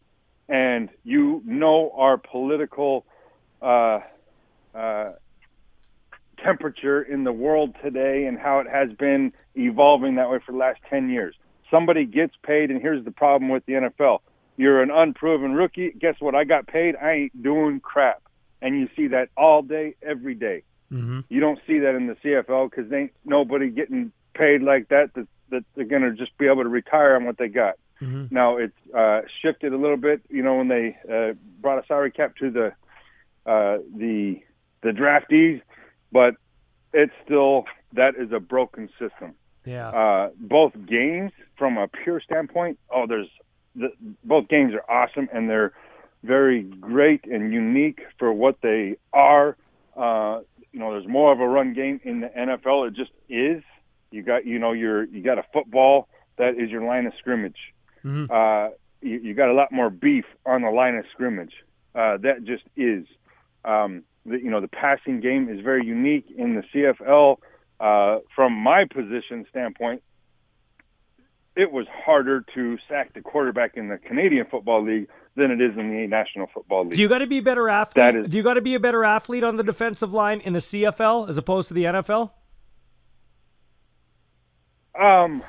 And 0.48 0.90
you 1.04 1.42
know 1.46 1.92
our 1.96 2.18
political 2.18 3.06
uh, 3.62 4.00
uh, 4.74 5.14
temperature 6.44 7.02
in 7.02 7.24
the 7.24 7.32
world 7.32 7.76
today 7.82 8.26
and 8.26 8.38
how 8.38 8.60
it 8.60 8.68
has 8.70 8.90
been 8.98 9.32
evolving 9.56 10.16
that 10.16 10.30
way 10.30 10.40
for 10.46 10.52
the 10.52 10.58
last 10.58 10.80
10 10.90 11.10
years. 11.10 11.36
Somebody 11.72 12.06
gets 12.06 12.34
paid, 12.44 12.70
and 12.70 12.82
here's 12.82 13.04
the 13.06 13.12
problem 13.12 13.50
with 13.50 13.66
the 13.66 13.74
NFL. 13.74 14.20
You're 14.58 14.84
an 14.84 14.92
unproven 14.92 15.54
rookie. 15.54 15.92
Guess 16.00 16.16
what? 16.20 16.36
I 16.36 16.44
got 16.44 16.68
paid. 16.68 16.96
I 16.96 17.12
ain't 17.12 17.44
doing 17.44 17.80
crap 17.80 18.22
and 18.66 18.80
you 18.80 18.90
see 18.96 19.08
that 19.10 19.30
all 19.38 19.62
day, 19.62 19.96
every 20.02 20.34
day. 20.34 20.64
Mm-hmm. 20.92 21.20
You 21.30 21.40
don't 21.40 21.60
see 21.68 21.80
that 21.80 21.94
in 21.94 22.08
the 22.08 22.16
CFL 22.16 22.72
because 22.72 22.92
ain't 22.92 23.14
nobody 23.24 23.70
getting 23.70 24.12
paid 24.34 24.64
like 24.64 24.90
that 24.90 25.14
that, 25.14 25.28
that 25.52 25.64
they're 25.76 25.86
going 25.86 26.02
to 26.02 26.14
just 26.14 26.36
be 26.40 26.48
able 26.48 26.64
to 26.64 26.70
retire 26.70 27.16
on 27.16 27.26
what 27.26 27.38
they 27.38 27.48
got. 27.48 27.76
Mm-hmm. 28.02 28.34
Now 28.34 28.58
it's 28.58 28.74
uh, 28.96 29.22
shifted 29.42 29.72
a 29.72 29.78
little 29.78 29.98
bit. 29.98 30.22
You 30.30 30.42
know 30.42 30.56
when 30.56 30.68
they 30.68 30.98
uh, 31.08 31.34
brought 31.62 31.78
a 31.78 31.88
salary 31.88 32.12
cap 32.12 32.36
to 32.38 32.50
the 32.50 32.68
uh, 33.46 33.78
the 33.96 34.42
the 34.82 34.90
draftees, 34.90 35.62
but 36.12 36.34
it's 36.92 37.14
still 37.24 37.66
that 37.94 38.16
is 38.18 38.32
a 38.32 38.40
broken 38.40 38.90
system. 39.00 39.36
Yeah. 39.64 39.90
Uh, 39.90 40.30
both 40.38 40.74
games, 40.88 41.32
from 41.58 41.78
a 41.78 41.88
pure 41.88 42.20
standpoint, 42.20 42.80
oh, 42.90 43.06
there's 43.08 43.30
the, 43.76 43.90
both 44.24 44.48
games 44.48 44.74
are 44.74 44.90
awesome 44.92 45.30
and 45.34 45.50
they're 45.50 45.74
very 46.26 46.64
great 46.64 47.26
and 47.26 47.54
unique 47.54 48.02
for 48.18 48.32
what 48.34 48.58
they 48.62 48.98
are. 49.14 49.58
Uh, 49.96 50.42
you 50.72 50.80
know, 50.80 50.92
there's 50.92 51.08
more 51.08 51.32
of 51.32 51.40
a 51.40 51.48
run 51.48 51.74
game 51.74 52.02
in 52.04 52.22
the 52.22 52.28
NFL. 52.28 52.88
It 52.88 52.96
just 52.96 53.12
is. 53.30 53.64
You 54.12 54.24
got, 54.24 54.46
you 54.46 54.60
know, 54.60 54.72
you're 54.72 55.06
you 55.06 55.22
got 55.24 55.38
a 55.38 55.46
football 55.54 56.08
that 56.38 56.56
is 56.58 56.70
your 56.70 56.84
line 56.84 57.06
of 57.06 57.14
scrimmage. 57.20 57.58
Mm-hmm. 58.04 58.32
Uh, 58.32 58.76
you, 59.02 59.20
you 59.20 59.34
got 59.34 59.50
a 59.50 59.54
lot 59.54 59.72
more 59.72 59.90
beef 59.90 60.26
on 60.46 60.62
the 60.62 60.70
line 60.70 60.96
of 60.96 61.06
scrimmage. 61.12 61.54
Uh, 61.94 62.18
that 62.18 62.44
just 62.44 62.64
is. 62.76 63.06
Um, 63.64 64.04
the, 64.26 64.38
you 64.38 64.50
know, 64.50 64.62
the 64.62 64.68
passing 64.68 65.22
game 65.22 65.50
is 65.50 65.64
very 65.64 65.86
unique 65.86 66.28
in 66.36 66.56
the 66.56 66.64
CFL. 66.74 67.38
Uh, 67.80 68.20
from 68.36 68.54
my 68.54 68.86
position 68.86 69.46
standpoint, 69.50 70.02
it 71.56 71.72
was 71.72 71.88
harder 71.90 72.44
to 72.54 72.78
sack 72.90 73.14
the 73.14 73.22
quarterback 73.22 73.78
in 73.78 73.88
the 73.88 73.98
Canadian 73.98 74.46
Football 74.50 74.84
League 74.86 75.08
than 75.36 75.52
it 75.52 75.62
is 75.62 75.78
in 75.78 75.90
the 75.90 76.08
National 76.08 76.48
Football 76.54 76.86
League. 76.86 76.96
Do 76.96 77.02
you 77.02 77.10
got 77.10 77.18
to 77.20 77.28
be 77.28 77.40
a 77.40 77.42
better 77.42 77.68
athlete? 77.70 77.96
That 77.96 78.16
is, 78.16 78.28
Do 78.28 78.38
you 78.38 78.44
got 78.44 78.54
to 78.56 78.62
be 78.62 78.76
a 78.76 78.80
better 78.80 79.04
athlete 79.04 79.44
on 79.44 79.58
the 79.58 79.64
defensive 79.64 80.14
line 80.14 80.40
in 80.40 80.54
the 80.54 80.60
CFL 80.60 81.28
as 81.30 81.38
opposed 81.38 81.68
to 81.70 81.74
the 81.74 81.84
NFL? 81.84 82.32
Um, 85.00 85.44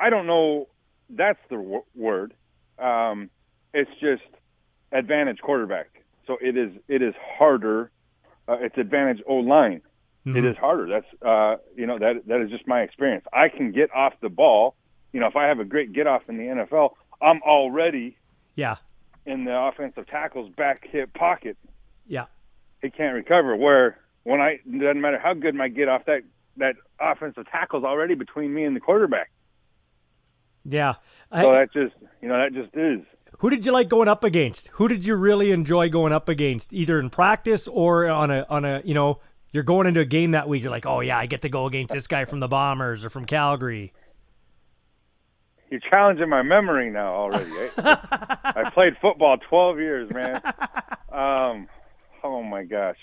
I 0.00 0.10
don't 0.10 0.26
know. 0.26 0.68
That's 1.10 1.38
the 1.50 1.56
w- 1.56 1.84
word. 1.94 2.34
Um, 2.78 3.30
it's 3.74 3.90
just 4.00 4.22
advantage 4.92 5.38
quarterback. 5.40 5.88
So 6.26 6.36
it 6.40 6.56
is. 6.56 6.70
It 6.88 7.02
is 7.02 7.14
harder. 7.38 7.90
Uh, 8.48 8.56
it's 8.60 8.76
advantage 8.78 9.22
O 9.28 9.34
line. 9.34 9.82
Mm-hmm. 10.26 10.38
It 10.38 10.44
is 10.44 10.56
harder. 10.56 10.88
That's 10.88 11.22
uh, 11.22 11.56
you 11.76 11.86
know 11.86 11.98
that 11.98 12.26
that 12.26 12.40
is 12.40 12.50
just 12.50 12.66
my 12.66 12.80
experience. 12.80 13.24
I 13.32 13.48
can 13.48 13.70
get 13.70 13.94
off 13.94 14.14
the 14.22 14.28
ball. 14.28 14.74
You 15.12 15.20
know, 15.20 15.26
if 15.26 15.36
I 15.36 15.46
have 15.46 15.60
a 15.60 15.64
great 15.64 15.92
get 15.92 16.06
off 16.06 16.22
in 16.28 16.36
the 16.36 16.44
NFL, 16.44 16.90
I'm 17.22 17.40
already 17.42 18.16
Yeah. 18.54 18.76
In 19.26 19.44
the 19.44 19.56
offensive 19.56 20.06
tackle's 20.06 20.50
back 20.56 20.86
hip 20.90 21.12
pocket. 21.14 21.56
Yeah. 22.06 22.26
He 22.82 22.90
can't 22.90 23.14
recover. 23.14 23.56
Where 23.56 23.98
when 24.22 24.40
I 24.40 24.58
it 24.64 24.80
doesn't 24.80 25.00
matter 25.00 25.18
how 25.18 25.34
good 25.34 25.54
my 25.54 25.68
get 25.68 25.88
off 25.88 26.04
that 26.06 26.22
that 26.56 26.76
offensive 27.00 27.46
tackle's 27.50 27.84
already 27.84 28.14
between 28.14 28.54
me 28.54 28.64
and 28.64 28.74
the 28.74 28.80
quarterback. 28.80 29.30
Yeah. 30.64 30.94
So 31.32 31.52
that 31.52 31.72
just 31.72 31.94
you 32.22 32.28
know 32.28 32.38
that 32.38 32.52
just 32.52 32.74
is. 32.76 33.00
who 33.38 33.50
did 33.50 33.66
you 33.66 33.72
like 33.72 33.88
going 33.88 34.08
up 34.08 34.24
against? 34.24 34.68
Who 34.74 34.88
did 34.88 35.04
you 35.04 35.14
really 35.14 35.52
enjoy 35.52 35.88
going 35.88 36.12
up 36.12 36.28
against, 36.28 36.72
either 36.72 36.98
in 36.98 37.10
practice 37.10 37.68
or 37.68 38.08
on 38.08 38.30
a 38.30 38.46
on 38.48 38.64
a 38.64 38.80
you 38.84 38.94
know 38.94 39.20
you're 39.52 39.64
going 39.64 39.86
into 39.86 40.00
a 40.00 40.04
game 40.04 40.32
that 40.32 40.48
week. 40.48 40.62
You're 40.62 40.70
like, 40.70 40.86
oh 40.86 41.00
yeah, 41.00 41.18
I 41.18 41.26
get 41.26 41.42
to 41.42 41.48
go 41.48 41.66
against 41.66 41.92
this 41.92 42.06
guy 42.06 42.24
from 42.24 42.40
the 42.40 42.48
Bombers 42.48 43.04
or 43.04 43.10
from 43.10 43.24
Calgary. 43.24 43.92
You're 45.70 45.80
challenging 45.80 46.28
my 46.28 46.42
memory 46.42 46.90
now 46.90 47.12
already. 47.14 47.50
eh? 47.50 47.68
I 48.44 48.70
played 48.72 48.96
football 49.00 49.36
12 49.38 49.78
years, 49.78 50.10
man. 50.12 50.40
Um, 51.16 51.68
oh 52.22 52.42
my 52.42 52.64
gosh, 52.64 52.98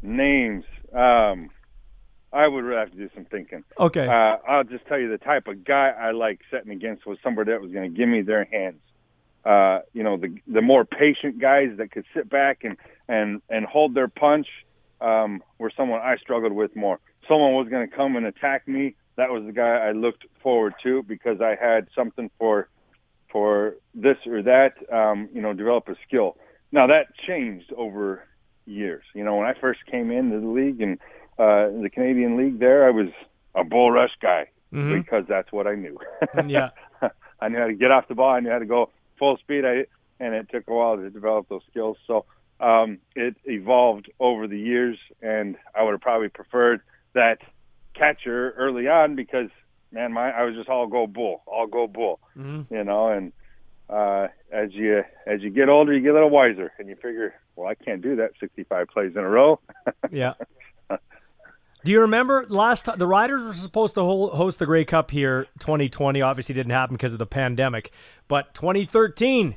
names. 0.00 0.64
Um, 0.94 1.50
I 2.32 2.46
would 2.46 2.62
really 2.62 2.78
have 2.78 2.92
to 2.92 2.96
do 2.96 3.10
some 3.16 3.24
thinking. 3.24 3.64
Okay. 3.80 4.06
Uh, 4.06 4.36
I'll 4.48 4.62
just 4.62 4.86
tell 4.86 4.98
you 5.00 5.10
the 5.10 5.18
type 5.18 5.48
of 5.48 5.64
guy 5.64 5.88
I 5.88 6.12
like 6.12 6.40
setting 6.52 6.70
against 6.70 7.04
was 7.04 7.18
somebody 7.20 7.50
that 7.50 7.60
was 7.60 7.72
going 7.72 7.90
to 7.90 7.96
give 7.98 8.08
me 8.08 8.22
their 8.22 8.44
hands. 8.44 8.80
Uh, 9.44 9.80
you 9.92 10.04
know, 10.04 10.16
the 10.16 10.36
the 10.46 10.62
more 10.62 10.84
patient 10.84 11.40
guys 11.40 11.70
that 11.78 11.90
could 11.90 12.04
sit 12.14 12.30
back 12.30 12.62
and 12.62 12.76
and 13.08 13.42
and 13.50 13.66
hold 13.66 13.94
their 13.94 14.06
punch 14.06 14.46
um, 15.00 15.42
were 15.58 15.72
someone 15.76 16.00
I 16.00 16.16
struggled 16.18 16.52
with 16.52 16.76
more. 16.76 17.00
Someone 17.26 17.54
was 17.54 17.66
going 17.68 17.88
to 17.90 17.96
come 17.96 18.14
and 18.14 18.24
attack 18.24 18.68
me. 18.68 18.94
That 19.16 19.30
was 19.30 19.44
the 19.44 19.52
guy 19.52 19.76
I 19.88 19.92
looked 19.92 20.24
forward 20.42 20.74
to 20.82 21.02
because 21.02 21.40
I 21.40 21.54
had 21.60 21.88
something 21.94 22.30
for 22.38 22.68
for 23.30 23.76
this 23.94 24.16
or 24.26 24.42
that. 24.42 24.72
Um, 24.92 25.28
you 25.32 25.40
know, 25.42 25.52
develop 25.52 25.88
a 25.88 25.94
skill. 26.06 26.36
Now 26.70 26.86
that 26.86 27.06
changed 27.26 27.72
over 27.76 28.24
years. 28.66 29.04
You 29.14 29.24
know, 29.24 29.36
when 29.36 29.46
I 29.46 29.54
first 29.60 29.80
came 29.90 30.10
into 30.10 30.40
the 30.40 30.46
league 30.46 30.80
and 30.80 30.98
uh, 31.38 31.68
the 31.82 31.90
Canadian 31.92 32.36
League, 32.36 32.58
there 32.60 32.86
I 32.86 32.90
was 32.90 33.08
a 33.54 33.64
bull 33.64 33.90
rush 33.90 34.12
guy 34.20 34.48
Mhm. 34.72 35.02
because 35.02 35.24
that's 35.28 35.52
what 35.52 35.66
I 35.66 35.74
knew. 35.74 35.98
Yeah. 36.46 36.70
I 37.40 37.48
knew 37.48 37.58
how 37.58 37.66
to 37.66 37.74
get 37.74 37.90
off 37.90 38.08
the 38.08 38.14
ball. 38.14 38.30
I 38.30 38.40
knew 38.40 38.50
how 38.50 38.58
to 38.60 38.64
go 38.66 38.90
full 39.18 39.36
speed. 39.38 39.64
I 39.64 39.86
and 40.20 40.34
it 40.34 40.46
took 40.50 40.68
a 40.68 40.72
while 40.72 40.96
to 40.96 41.10
develop 41.10 41.48
those 41.48 41.62
skills. 41.68 41.96
So 42.06 42.24
um, 42.60 42.98
it 43.16 43.34
evolved 43.44 44.08
over 44.20 44.46
the 44.46 44.58
years, 44.58 44.96
and 45.20 45.56
I 45.74 45.82
would 45.82 45.90
have 45.92 46.00
probably 46.00 46.28
preferred 46.28 46.80
that 47.14 47.38
catcher 47.94 48.50
early 48.56 48.88
on 48.88 49.14
because 49.16 49.48
man, 49.92 50.12
my 50.12 50.30
I 50.30 50.44
was 50.44 50.54
just 50.54 50.68
all 50.68 50.86
go 50.86 51.06
bull, 51.06 51.42
all 51.46 51.66
go 51.66 51.86
bull, 51.86 52.18
Mhm. 52.38 52.70
you 52.70 52.84
know. 52.84 53.08
And 53.08 53.32
uh, 53.90 54.28
as 54.50 54.72
you 54.72 55.02
as 55.26 55.42
you 55.42 55.50
get 55.50 55.68
older, 55.68 55.92
you 55.92 56.00
get 56.00 56.10
a 56.10 56.14
little 56.14 56.30
wiser, 56.30 56.72
and 56.78 56.88
you 56.88 56.96
figure, 56.96 57.34
well, 57.56 57.68
I 57.68 57.74
can't 57.74 58.00
do 58.02 58.16
that 58.16 58.30
65 58.40 58.88
plays 58.88 59.12
in 59.14 59.18
a 59.18 59.28
row. 59.28 59.60
Yeah. 60.10 60.34
Do 61.84 61.90
you 61.90 62.00
remember 62.02 62.46
last 62.48 62.84
time 62.84 62.98
the 62.98 63.06
Riders 63.08 63.42
were 63.42 63.54
supposed 63.54 63.94
to 63.96 64.02
host 64.02 64.58
the 64.60 64.66
Grey 64.66 64.84
Cup 64.84 65.10
here 65.10 65.46
2020 65.58 66.22
obviously 66.22 66.54
didn't 66.54 66.70
happen 66.70 66.94
because 66.94 67.12
of 67.12 67.18
the 67.18 67.26
pandemic 67.26 67.90
but 68.28 68.54
2013 68.54 69.56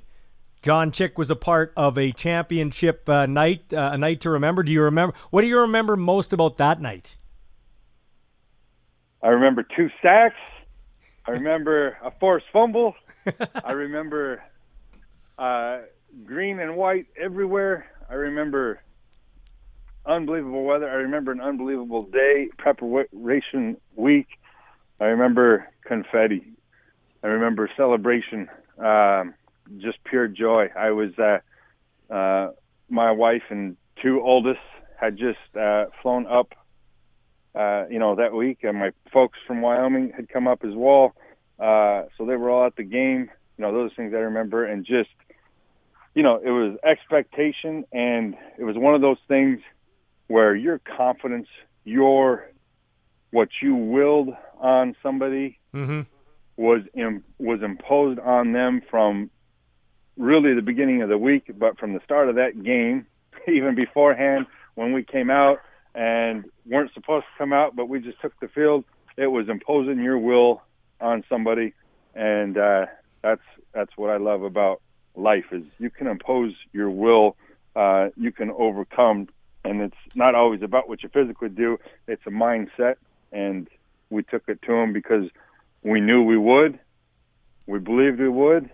John 0.63 0.92
Chick 0.92 1.20
was 1.20 1.30
a 1.30 1.36
part 1.36 1.72
of 1.77 2.00
a 2.00 2.12
championship 2.12 3.08
uh, 3.08 3.27
night 3.27 3.72
uh, 3.72 3.92
a 3.94 3.98
night 4.00 4.22
to 4.22 4.32
remember 4.32 4.63
do 4.63 4.72
you 4.72 4.82
remember 4.82 5.13
what 5.30 5.42
do 5.42 5.48
you 5.48 5.60
remember 5.60 5.96
most 5.96 6.34
about 6.34 6.58
that 6.58 6.82
night 6.82 7.15
I 9.25 9.29
remember 9.29 9.63
two 9.63 9.89
sacks. 10.03 10.36
I 11.27 11.32
remember 11.32 11.98
a 12.03 12.12
forced 12.20 12.46
fumble. 12.53 12.94
I 13.63 13.72
remember 13.72 14.44
uh, 15.39 15.79
green 16.24 16.60
and 16.60 16.75
white 16.75 17.08
everywhere. 17.20 17.88
I 18.08 18.13
remember 18.13 18.79
unbelievable 20.05 20.63
weather. 20.63 20.88
I 20.88 20.98
remember 20.98 21.32
an 21.32 21.41
unbelievable 21.41 22.03
day, 22.03 22.50
preparation 22.60 23.77
week. 23.96 24.27
I 25.00 25.05
remember 25.05 25.70
confetti. 25.88 26.46
I 27.24 27.27
remember 27.27 27.67
celebration, 27.75 28.48
um, 28.77 29.34
just 29.79 30.03
pure 30.03 30.27
joy. 30.27 30.70
I 30.77 30.91
was, 30.91 31.17
uh, 31.17 32.13
uh, 32.13 32.51
my 32.91 33.10
wife 33.10 33.41
and 33.50 33.75
two 34.03 34.22
oldest 34.22 34.60
had 35.01 35.17
just 35.17 35.39
uh, 35.60 35.86
flown 36.03 36.27
up 36.27 36.53
uh, 37.55 37.85
you 37.89 38.00
know, 38.00 38.15
that 38.15 38.33
week. 38.33 38.59
And 38.63 38.77
my 38.77 38.91
folks 39.12 39.38
from 39.47 39.62
Wyoming 39.62 40.12
had 40.15 40.29
come 40.29 40.47
up 40.47 40.63
as 40.63 40.74
well. 40.75 41.13
Uh, 41.59 42.03
so 42.17 42.25
they 42.25 42.35
were 42.35 42.50
all 42.50 42.65
at 42.65 42.75
the 42.75 42.83
game. 42.83 43.29
You 43.57 43.62
know, 43.63 43.71
those 43.71 43.91
things 43.95 44.13
I 44.13 44.17
remember. 44.17 44.65
And 44.65 44.85
just, 44.85 45.09
you 46.13 46.24
know, 46.24 46.39
it 46.43 46.50
was 46.50 46.77
expectation. 46.83 47.85
And 47.91 48.35
it 48.57 48.63
was 48.63 48.75
one 48.77 48.93
of 48.93 49.01
those 49.01 49.17
things 49.27 49.62
where 50.27 50.55
your 50.55 50.79
confidence, 50.79 51.47
your, 51.83 52.50
what 53.31 53.50
you 53.62 53.75
willed 53.75 54.29
on 54.59 54.95
somebody 55.01 55.59
mm-hmm. 55.74 56.01
was 56.57 56.81
Im- 56.95 57.24
was 57.38 57.62
imposed 57.62 58.19
on 58.19 58.53
them 58.53 58.81
from 58.89 59.29
really 60.17 60.53
the 60.53 60.62
beginning 60.62 61.01
of 61.01 61.09
the 61.09 61.17
week, 61.17 61.51
but 61.57 61.77
from 61.77 61.93
the 61.93 62.00
start 62.03 62.29
of 62.29 62.35
that 62.35 62.63
game, 62.63 63.05
even 63.47 63.75
beforehand, 63.75 64.45
when 64.75 64.93
we 64.93 65.03
came 65.03 65.29
out 65.29 65.59
and 65.95 66.45
weren't 66.65 66.93
supposed 66.93 67.25
to 67.25 67.37
come 67.37 67.53
out, 67.53 67.75
but 67.75 67.87
we 67.87 67.99
just 67.99 68.21
took 68.21 68.37
the 68.39 68.49
field. 68.49 68.83
It 69.17 69.27
was 69.27 69.47
imposing 69.47 69.99
your 70.03 70.19
will 70.19 70.61
on 70.99 71.23
somebody, 71.29 71.73
and 72.13 72.57
uh, 72.57 72.85
that's 73.23 73.41
that's 73.73 73.91
what 73.95 74.09
I 74.09 74.17
love 74.17 74.43
about 74.43 74.81
life 75.15 75.45
is 75.51 75.63
you 75.79 75.89
can 75.89 76.07
impose 76.07 76.53
your 76.73 76.89
will, 76.89 77.37
uh, 77.75 78.09
you 78.17 78.31
can 78.31 78.51
overcome, 78.51 79.29
and 79.63 79.81
it's 79.81 79.95
not 80.13 80.35
always 80.35 80.61
about 80.61 80.89
what 80.89 81.01
you 81.01 81.09
physically 81.09 81.49
do. 81.49 81.77
It's 82.07 82.21
a 82.27 82.29
mindset, 82.29 82.95
and 83.31 83.67
we 84.09 84.23
took 84.23 84.43
it 84.49 84.61
to 84.63 84.71
them 84.73 84.91
because 84.91 85.29
we 85.81 86.01
knew 86.01 86.23
we 86.23 86.37
would, 86.37 86.77
we 87.67 87.79
believed 87.79 88.19
we 88.19 88.29
would, 88.29 88.69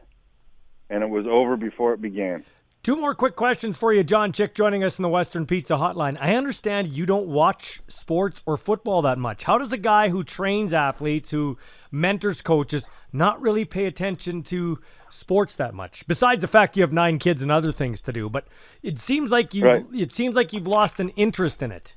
and 0.89 1.03
it 1.03 1.09
was 1.09 1.25
over 1.27 1.55
before 1.55 1.93
it 1.93 2.01
began. 2.01 2.43
Two 2.83 2.95
more 2.95 3.13
quick 3.13 3.35
questions 3.35 3.77
for 3.77 3.93
you, 3.93 4.03
John 4.03 4.31
Chick, 4.31 4.55
joining 4.55 4.83
us 4.83 4.97
in 4.97 5.03
the 5.03 5.09
Western 5.09 5.45
Pizza 5.45 5.75
Hotline. 5.75 6.17
I 6.19 6.33
understand 6.35 6.91
you 6.91 7.05
don't 7.05 7.27
watch 7.27 7.79
sports 7.87 8.41
or 8.47 8.57
football 8.57 9.03
that 9.03 9.19
much. 9.19 9.43
How 9.43 9.59
does 9.59 9.71
a 9.71 9.77
guy 9.77 10.09
who 10.09 10.23
trains 10.23 10.73
athletes, 10.73 11.29
who 11.29 11.59
mentors 11.91 12.41
coaches, 12.41 12.87
not 13.13 13.39
really 13.39 13.65
pay 13.65 13.85
attention 13.85 14.41
to 14.43 14.79
sports 15.11 15.53
that 15.57 15.75
much? 15.75 16.07
Besides 16.07 16.41
the 16.41 16.47
fact 16.47 16.75
you 16.75 16.81
have 16.81 16.91
nine 16.91 17.19
kids 17.19 17.43
and 17.43 17.51
other 17.51 17.71
things 17.71 18.01
to 18.01 18.11
do, 18.11 18.31
but 18.31 18.47
it 18.81 18.97
seems 18.97 19.29
like 19.29 19.53
you 19.53 19.63
Right. 19.67 19.85
it 19.93 20.11
seems 20.11 20.35
like 20.35 20.51
you've 20.51 20.65
lost 20.65 20.99
an 20.99 21.09
interest 21.09 21.61
in 21.61 21.71
it. 21.71 21.95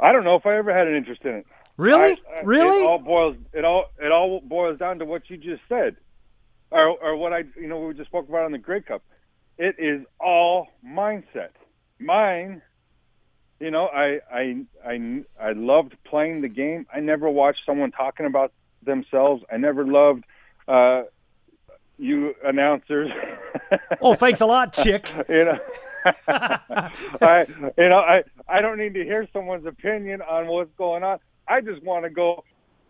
I 0.00 0.12
don't 0.12 0.24
know 0.24 0.36
if 0.36 0.46
I 0.46 0.56
ever 0.56 0.72
had 0.74 0.88
an 0.88 0.94
interest 0.94 1.20
in 1.26 1.34
it. 1.34 1.46
Really, 1.76 2.12
I- 2.26 2.38
I- 2.38 2.42
really? 2.42 2.84
It 2.84 2.86
all 2.86 2.98
boils 2.98 3.36
it 3.52 3.66
all 3.66 3.90
it 4.02 4.10
all 4.10 4.40
boils 4.40 4.78
down 4.78 4.98
to 5.00 5.04
what 5.04 5.28
you 5.28 5.36
just 5.36 5.60
said, 5.68 5.96
or 6.72 6.98
or 7.02 7.16
what 7.16 7.32
I 7.32 7.44
you 7.56 7.68
know 7.68 7.78
we 7.78 7.94
just 7.94 8.08
spoke 8.08 8.28
about 8.28 8.44
on 8.44 8.52
the 8.52 8.58
Grey 8.58 8.80
Cup. 8.80 9.02
It 9.58 9.76
is 9.78 10.04
all 10.18 10.68
mindset. 10.84 11.50
Mine, 11.98 12.62
you 13.60 13.70
know, 13.70 13.86
I 13.86 14.20
I 14.32 14.64
I 14.84 15.22
I 15.40 15.52
loved 15.52 15.94
playing 16.04 16.40
the 16.40 16.48
game. 16.48 16.86
I 16.92 17.00
never 17.00 17.30
watched 17.30 17.60
someone 17.66 17.92
talking 17.92 18.26
about 18.26 18.52
themselves. 18.82 19.44
I 19.52 19.58
never 19.58 19.86
loved 19.86 20.24
uh, 20.66 21.02
you 21.98 22.34
announcers. 22.44 23.10
oh, 24.00 24.14
thanks 24.14 24.40
a 24.40 24.46
lot, 24.46 24.72
Chick. 24.72 25.12
you 25.28 25.44
know. 25.44 25.58
I 26.26 27.46
you 27.78 27.88
know 27.88 27.98
I 27.98 28.24
I 28.48 28.60
don't 28.60 28.78
need 28.78 28.94
to 28.94 29.04
hear 29.04 29.28
someone's 29.32 29.66
opinion 29.66 30.22
on 30.22 30.48
what's 30.48 30.74
going 30.76 31.04
on. 31.04 31.18
I 31.46 31.60
just 31.60 31.82
want 31.84 32.04
to 32.04 32.10
go 32.10 32.44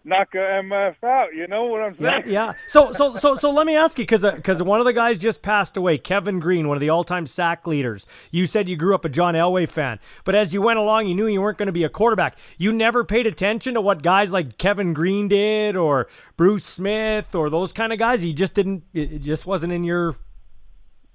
knock 0.05 0.35
a 0.35 0.39
MF 0.39 1.03
out. 1.05 1.35
You 1.35 1.47
know 1.47 1.65
what 1.65 1.81
I'm 1.83 1.97
saying? 1.97 2.25
yeah. 2.27 2.53
So, 2.67 2.93
so, 2.93 3.17
so, 3.17 3.35
so 3.35 3.51
let 3.51 3.67
me 3.67 3.77
ask 3.77 3.99
you, 3.99 4.05
because 4.05 4.23
because 4.23 4.61
uh, 4.61 4.65
one 4.65 4.81
of 4.81 4.87
the 4.87 4.93
guys 4.93 5.19
just 5.19 5.43
passed 5.43 5.77
away, 5.77 5.99
Kevin 5.99 6.41
Green, 6.41 6.69
one 6.69 6.77
of 6.77 6.81
the 6.81 6.89
all-time 6.89 7.27
sack 7.27 7.67
leaders. 7.67 8.07
You 8.31 8.47
said 8.47 8.69
you 8.69 8.77
grew 8.77 8.95
up 8.95 9.05
a 9.05 9.09
John 9.09 9.35
Elway 9.35 9.69
fan, 9.69 9.99
but 10.25 10.35
as 10.35 10.53
you 10.53 10.63
went 10.63 10.79
along, 10.79 11.07
you 11.07 11.15
knew 11.15 11.27
you 11.27 11.41
weren't 11.41 11.59
going 11.59 11.67
to 11.67 11.73
be 11.73 11.85
a 11.85 11.89
quarterback. 11.89 12.37
You 12.59 12.73
never 12.73 13.05
paid 13.05 13.27
attention 13.27 13.75
to 13.75 13.81
what 13.81 14.03
guys 14.03 14.33
like 14.33 14.59
Kevin 14.59 14.93
Green 14.93 15.29
did, 15.29 15.77
or 15.77 16.09
Bruce 16.37 16.65
Smith, 16.65 17.35
or 17.35 17.51
those 17.51 17.73
kind 17.73 17.93
of 17.93 17.99
guys. 17.99 18.25
You 18.25 18.33
just 18.33 18.55
didn't. 18.55 18.85
It 18.93 19.13
it 19.13 19.23
just 19.23 19.47
wasn't 19.47 19.73
in 19.73 19.85
your 19.85 20.17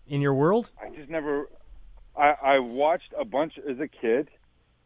in 0.08 0.22
your 0.22 0.34
world. 0.34 0.72
I 0.82 0.90
just 0.96 1.10
never. 1.10 1.50
I 2.18 2.34
I 2.42 2.60
watched 2.60 3.14
a 3.20 3.26
bunch 3.26 3.54
as 3.70 3.80
a 3.80 3.88
kid, 3.88 4.30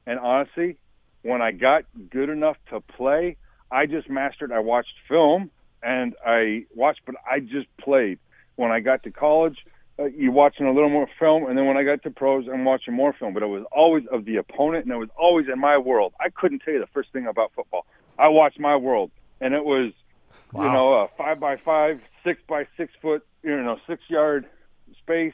and 0.05 0.19
honestly, 0.19 0.77
when 1.23 1.41
I 1.41 1.51
got 1.51 1.83
good 2.09 2.29
enough 2.29 2.57
to 2.69 2.81
play, 2.81 3.37
I 3.71 3.85
just 3.85 4.09
mastered. 4.09 4.51
I 4.51 4.59
watched 4.59 4.93
film 5.07 5.49
and 5.81 6.15
I 6.25 6.65
watched, 6.75 7.01
but 7.05 7.15
I 7.29 7.39
just 7.39 7.67
played. 7.77 8.19
When 8.55 8.69
I 8.71 8.81
got 8.81 9.03
to 9.03 9.11
college, 9.11 9.57
uh, 9.97 10.05
you 10.05 10.31
watching 10.31 10.65
a 10.65 10.73
little 10.73 10.89
more 10.89 11.07
film, 11.19 11.45
and 11.45 11.57
then 11.57 11.65
when 11.65 11.77
I 11.77 11.83
got 11.83 12.03
to 12.03 12.11
pros, 12.11 12.45
I'm 12.51 12.65
watching 12.65 12.93
more 12.93 13.13
film. 13.13 13.33
But 13.33 13.43
it 13.43 13.47
was 13.47 13.63
always 13.71 14.05
of 14.11 14.25
the 14.25 14.37
opponent, 14.37 14.85
and 14.85 14.93
it 14.93 14.97
was 14.97 15.09
always 15.17 15.47
in 15.51 15.59
my 15.59 15.77
world. 15.77 16.13
I 16.19 16.29
couldn't 16.29 16.59
tell 16.59 16.73
you 16.73 16.79
the 16.79 16.87
first 16.87 17.11
thing 17.13 17.27
about 17.27 17.51
football. 17.55 17.85
I 18.19 18.27
watched 18.27 18.59
my 18.59 18.75
world, 18.75 19.11
and 19.39 19.53
it 19.53 19.63
was, 19.63 19.93
wow. 20.51 20.63
you 20.63 20.71
know, 20.71 20.93
a 20.93 21.07
five 21.17 21.39
by 21.39 21.57
five, 21.57 22.01
six 22.23 22.41
by 22.47 22.67
six 22.77 22.93
foot, 23.01 23.25
you 23.43 23.55
know, 23.61 23.77
six 23.87 24.01
yard 24.09 24.45
space, 24.97 25.33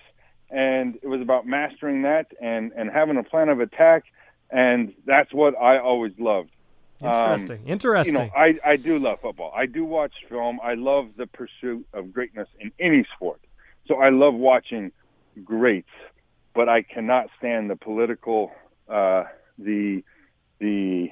and 0.49 0.95
it 1.01 1.07
was 1.07 1.21
about 1.21 1.45
mastering 1.45 2.03
that 2.03 2.27
and 2.41 2.71
and 2.73 2.89
having 2.89 3.17
a 3.17 3.23
plan 3.23 3.49
of 3.49 3.59
attack, 3.59 4.05
and 4.49 4.93
that's 5.05 5.33
what 5.33 5.57
I 5.59 5.79
always 5.79 6.13
loved. 6.17 6.51
Interesting. 7.01 7.57
Um, 7.57 7.67
Interesting. 7.67 8.15
You 8.15 8.21
know, 8.21 8.29
I, 8.35 8.59
I 8.65 8.75
do 8.75 8.97
love 8.97 9.19
football. 9.21 9.53
I 9.55 9.65
do 9.65 9.85
watch 9.85 10.13
film. 10.29 10.59
I 10.63 10.73
love 10.73 11.09
the 11.15 11.27
pursuit 11.27 11.85
of 11.93 12.11
greatness 12.11 12.47
in 12.59 12.71
any 12.79 13.05
sport. 13.15 13.39
So 13.87 13.95
I 13.95 14.09
love 14.09 14.33
watching 14.33 14.91
greats, 15.43 15.89
but 16.53 16.67
I 16.67 16.81
cannot 16.81 17.27
stand 17.37 17.69
the 17.69 17.75
political, 17.75 18.51
uh, 18.89 19.23
the 19.57 20.03
the 20.59 21.09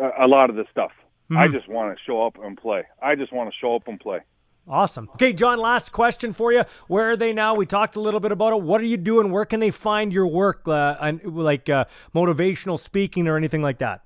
uh, 0.00 0.10
a 0.18 0.26
lot 0.26 0.50
of 0.50 0.56
the 0.56 0.64
stuff. 0.70 0.92
Mm-hmm. 1.30 1.38
I 1.38 1.48
just 1.48 1.68
want 1.68 1.96
to 1.96 2.02
show 2.04 2.24
up 2.24 2.36
and 2.42 2.56
play. 2.56 2.84
I 3.02 3.16
just 3.16 3.32
want 3.32 3.50
to 3.50 3.56
show 3.60 3.74
up 3.74 3.88
and 3.88 3.98
play. 3.98 4.20
Awesome. 4.68 5.08
Okay, 5.14 5.32
John, 5.32 5.58
last 5.58 5.92
question 5.92 6.32
for 6.32 6.52
you. 6.52 6.64
Where 6.88 7.10
are 7.10 7.16
they 7.16 7.32
now? 7.32 7.54
We 7.54 7.66
talked 7.66 7.94
a 7.94 8.00
little 8.00 8.18
bit 8.18 8.32
about 8.32 8.52
it. 8.52 8.62
What 8.62 8.80
are 8.80 8.84
you 8.84 8.96
doing? 8.96 9.30
Where 9.30 9.44
can 9.44 9.60
they 9.60 9.70
find 9.70 10.12
your 10.12 10.26
work, 10.26 10.66
uh, 10.66 11.12
like 11.24 11.68
uh, 11.68 11.84
motivational 12.14 12.78
speaking 12.78 13.28
or 13.28 13.36
anything 13.36 13.62
like 13.62 13.78
that? 13.78 14.02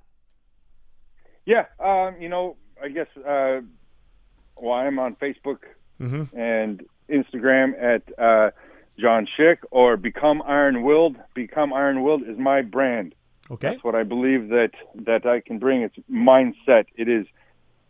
Yeah, 1.46 1.66
um, 1.78 2.20
you 2.20 2.28
know, 2.28 2.56
I 2.82 2.88
guess, 2.88 3.08
uh, 3.16 3.60
well, 4.56 4.72
I'm 4.72 4.98
on 4.98 5.16
Facebook 5.16 5.58
mm-hmm. 6.00 6.36
and 6.38 6.84
Instagram 7.08 7.72
at 7.82 8.02
uh, 8.18 8.50
John 8.98 9.26
Chick 9.36 9.60
or 9.70 9.96
Become 9.96 10.42
Iron 10.46 10.82
Willed. 10.82 11.16
Become 11.34 11.72
Iron 11.72 12.02
Willed 12.02 12.22
is 12.22 12.38
my 12.38 12.62
brand. 12.62 13.14
Okay. 13.50 13.70
That's 13.70 13.82
what 13.82 13.94
I 13.94 14.04
believe 14.04 14.48
that, 14.50 14.70
that 14.94 15.26
I 15.26 15.40
can 15.40 15.58
bring. 15.58 15.82
It's 15.82 15.96
mindset. 16.10 16.84
It 16.94 17.08
is 17.08 17.26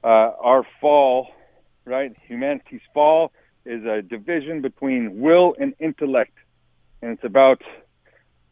uh, 0.02 0.07
our 0.07 0.64
fall, 0.80 1.28
right? 1.85 2.16
Humanity's 2.26 2.80
fall 2.95 3.33
is 3.66 3.85
a 3.85 4.00
division 4.00 4.62
between 4.62 5.21
will 5.21 5.54
and 5.59 5.75
intellect. 5.78 6.33
And 7.02 7.12
it's 7.12 7.25
about 7.25 7.62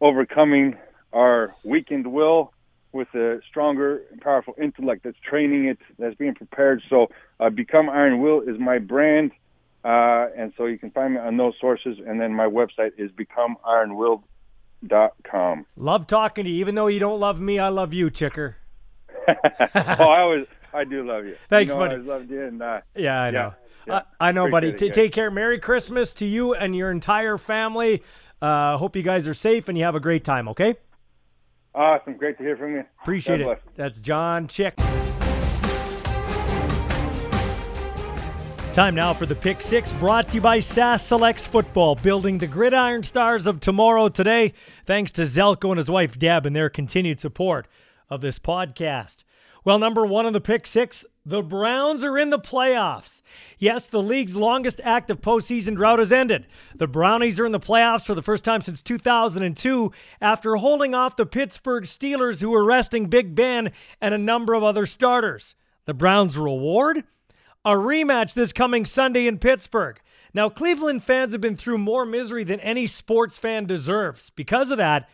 overcoming 0.00 0.76
our 1.12 1.54
weakened 1.64 2.06
will 2.06 2.52
with 2.92 3.08
a 3.14 3.40
stronger 3.48 4.02
and 4.10 4.20
powerful 4.20 4.54
intellect 4.60 5.04
that's 5.04 5.18
training 5.20 5.66
it, 5.66 5.78
that's 5.98 6.14
being 6.14 6.34
prepared. 6.34 6.82
So, 6.88 7.08
uh, 7.40 7.50
Become 7.50 7.90
Iron 7.90 8.20
Will 8.20 8.40
is 8.40 8.58
my 8.58 8.78
brand. 8.78 9.32
Uh, 9.84 10.26
and 10.36 10.52
so 10.56 10.66
you 10.66 10.78
can 10.78 10.90
find 10.90 11.14
me 11.14 11.20
on 11.20 11.36
those 11.36 11.54
sources. 11.60 11.98
And 12.04 12.20
then 12.20 12.34
my 12.34 12.46
website 12.46 12.92
is 12.98 13.10
becomeironwilled.com. 13.12 15.66
Love 15.76 16.06
talking 16.06 16.44
to 16.44 16.50
you. 16.50 16.60
Even 16.60 16.74
though 16.74 16.88
you 16.88 16.98
don't 16.98 17.20
love 17.20 17.40
me, 17.40 17.58
I 17.58 17.68
love 17.68 17.94
you, 17.94 18.10
Chicker. 18.10 18.56
oh, 19.28 19.34
I 19.74 20.20
always, 20.20 20.46
I 20.72 20.84
do 20.84 21.06
love 21.06 21.26
you. 21.26 21.36
Thanks, 21.48 21.70
you 21.70 21.78
know, 21.78 21.80
buddy. 21.80 21.94
I 21.94 21.96
always 21.96 22.08
loved 22.08 22.30
you. 22.30 22.44
And, 22.44 22.62
uh, 22.62 22.80
yeah, 22.96 23.20
I 23.20 23.30
know. 23.30 23.54
Yeah, 23.86 23.94
yeah. 23.94 24.00
I 24.20 24.32
know, 24.32 24.50
buddy. 24.50 24.72
T- 24.72 24.90
take 24.90 25.12
care. 25.12 25.30
Merry 25.30 25.58
Christmas 25.58 26.12
to 26.14 26.26
you 26.26 26.54
and 26.54 26.74
your 26.74 26.90
entire 26.90 27.38
family. 27.38 28.02
Uh, 28.40 28.76
hope 28.76 28.96
you 28.96 29.02
guys 29.02 29.28
are 29.28 29.34
safe 29.34 29.68
and 29.68 29.76
you 29.76 29.84
have 29.84 29.94
a 29.94 30.00
great 30.00 30.24
time, 30.24 30.48
okay? 30.48 30.76
Awesome. 31.78 32.16
Great 32.16 32.36
to 32.38 32.42
hear 32.42 32.56
from 32.56 32.74
you. 32.74 32.84
Appreciate 33.00 33.40
it. 33.40 33.62
That's 33.76 34.00
John 34.00 34.48
Chick. 34.48 34.74
Time 38.72 38.96
now 38.96 39.14
for 39.14 39.26
the 39.26 39.36
Pick 39.36 39.62
Six, 39.62 39.92
brought 39.94 40.28
to 40.28 40.34
you 40.34 40.40
by 40.40 40.58
SAS 40.58 41.04
Selects 41.06 41.46
Football, 41.46 41.94
building 41.94 42.38
the 42.38 42.48
gridiron 42.48 43.04
stars 43.04 43.46
of 43.46 43.60
tomorrow 43.60 44.08
today. 44.08 44.54
Thanks 44.86 45.12
to 45.12 45.22
Zelko 45.22 45.70
and 45.70 45.76
his 45.78 45.88
wife 45.88 46.18
Deb 46.18 46.46
and 46.46 46.54
their 46.54 46.68
continued 46.68 47.20
support 47.20 47.68
of 48.10 48.22
this 48.22 48.40
podcast. 48.40 49.22
Well, 49.64 49.78
number 49.78 50.04
one 50.04 50.26
on 50.26 50.32
the 50.32 50.40
Pick 50.40 50.66
Six, 50.66 51.06
the 51.28 51.42
Browns 51.42 52.04
are 52.04 52.16
in 52.16 52.30
the 52.30 52.38
playoffs. 52.38 53.20
Yes, 53.58 53.86
the 53.86 54.02
league's 54.02 54.34
longest 54.34 54.80
active 54.82 55.20
postseason 55.20 55.76
drought 55.76 55.98
has 55.98 56.10
ended. 56.10 56.46
The 56.74 56.86
Brownies 56.86 57.38
are 57.38 57.44
in 57.44 57.52
the 57.52 57.60
playoffs 57.60 58.06
for 58.06 58.14
the 58.14 58.22
first 58.22 58.44
time 58.44 58.62
since 58.62 58.80
2002 58.80 59.92
after 60.22 60.56
holding 60.56 60.94
off 60.94 61.16
the 61.16 61.26
Pittsburgh 61.26 61.84
Steelers, 61.84 62.40
who 62.40 62.48
were 62.48 62.64
resting 62.64 63.08
Big 63.08 63.34
Ben 63.34 63.72
and 64.00 64.14
a 64.14 64.18
number 64.18 64.54
of 64.54 64.64
other 64.64 64.86
starters. 64.86 65.54
The 65.84 65.92
Browns' 65.92 66.38
reward? 66.38 67.04
A 67.62 67.72
rematch 67.72 68.32
this 68.32 68.54
coming 68.54 68.86
Sunday 68.86 69.26
in 69.26 69.38
Pittsburgh. 69.38 70.00
Now, 70.32 70.48
Cleveland 70.48 71.04
fans 71.04 71.32
have 71.32 71.42
been 71.42 71.56
through 71.56 71.78
more 71.78 72.06
misery 72.06 72.44
than 72.44 72.60
any 72.60 72.86
sports 72.86 73.36
fan 73.36 73.66
deserves. 73.66 74.30
Because 74.30 74.70
of 74.70 74.78
that, 74.78 75.10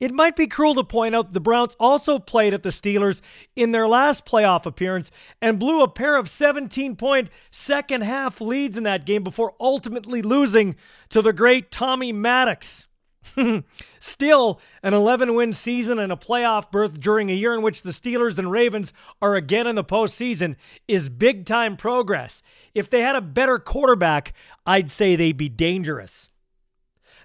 it 0.00 0.12
might 0.12 0.34
be 0.34 0.46
cruel 0.46 0.74
to 0.74 0.84
point 0.84 1.14
out 1.14 1.32
the 1.32 1.40
Browns 1.40 1.76
also 1.78 2.18
played 2.18 2.54
at 2.54 2.62
the 2.62 2.70
Steelers 2.70 3.20
in 3.54 3.72
their 3.72 3.86
last 3.86 4.24
playoff 4.24 4.66
appearance 4.66 5.10
and 5.40 5.58
blew 5.58 5.82
a 5.82 5.88
pair 5.88 6.16
of 6.16 6.28
17 6.28 6.96
point 6.96 7.30
second 7.50 8.02
half 8.02 8.40
leads 8.40 8.76
in 8.76 8.84
that 8.84 9.06
game 9.06 9.22
before 9.22 9.54
ultimately 9.60 10.20
losing 10.20 10.74
to 11.10 11.22
the 11.22 11.32
great 11.32 11.70
Tommy 11.70 12.12
Maddox. 12.12 12.88
Still, 13.98 14.60
an 14.82 14.94
11 14.94 15.34
win 15.34 15.52
season 15.52 15.98
and 15.98 16.12
a 16.12 16.16
playoff 16.16 16.70
berth 16.70 16.98
during 16.98 17.30
a 17.30 17.34
year 17.34 17.54
in 17.54 17.62
which 17.62 17.82
the 17.82 17.90
Steelers 17.90 18.38
and 18.38 18.50
Ravens 18.50 18.92
are 19.20 19.36
again 19.36 19.66
in 19.66 19.76
the 19.76 19.84
postseason 19.84 20.56
is 20.88 21.08
big 21.08 21.46
time 21.46 21.76
progress. 21.76 22.42
If 22.74 22.90
they 22.90 23.00
had 23.00 23.16
a 23.16 23.20
better 23.20 23.58
quarterback, 23.58 24.34
I'd 24.66 24.90
say 24.90 25.16
they'd 25.16 25.36
be 25.36 25.48
dangerous. 25.48 26.28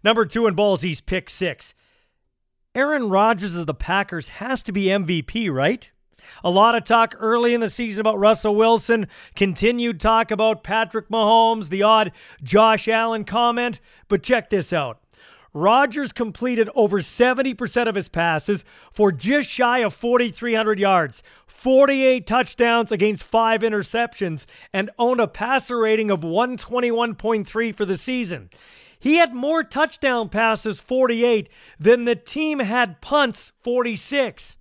Number 0.03 0.25
two 0.25 0.47
in 0.47 0.56
Ballsy's 0.56 1.01
pick 1.01 1.30
six. 1.30 1.73
Aaron 2.78 3.10
Rodgers 3.10 3.56
of 3.56 3.66
the 3.66 3.74
Packers 3.74 4.30
has 4.30 4.62
to 4.62 4.72
be 4.72 4.84
MVP, 4.84 5.52
right? 5.52 5.90
A 6.44 6.52
lot 6.52 6.76
of 6.76 6.84
talk 6.84 7.16
early 7.18 7.56
in 7.56 7.60
the 7.60 7.72
season 7.72 8.02
about 8.02 8.20
Russell 8.20 8.56
Wilson, 8.56 9.08
continued 9.36 10.00
talk 10.00 10.30
about 10.30 10.63
Patrick 10.63 11.10
Mahomes, 11.10 11.70
the 11.70 11.82
odd 11.82 12.12
Josh 12.44 12.88
Allen 12.88 13.24
comment, 13.24 13.80
but 14.10 14.22
check 14.22 14.52
this 14.52 14.72
out. 14.72 15.00
Rodgers 15.56 16.12
completed 16.12 16.70
over 16.76 17.00
70% 17.00 17.88
of 17.88 17.96
his 17.96 18.10
passes 18.10 18.63
for 18.92 19.12
just 19.12 19.50
shy 19.50 19.80
of 19.80 19.96
4,300 19.96 20.78
yards, 20.78 21.24
48 21.48 22.28
touchdowns 22.28 22.92
against 22.92 23.24
five 23.24 23.62
interceptions, 23.62 24.46
and 24.72 24.92
owned 25.00 25.20
a 25.20 25.28
passer 25.28 25.80
rating 25.80 26.12
of 26.12 26.20
121.3 26.20 27.76
for 27.76 27.86
the 27.86 27.98
season. 27.98 28.52
He 28.99 29.17
had 29.17 29.33
more 29.33 29.63
touchdown 29.63 30.29
passes, 30.29 30.79
48, 30.79 31.49
than 31.79 32.05
the 32.05 32.15
team 32.15 32.60
had 32.60 33.01
punts, 33.01 33.51
46. 33.63 34.57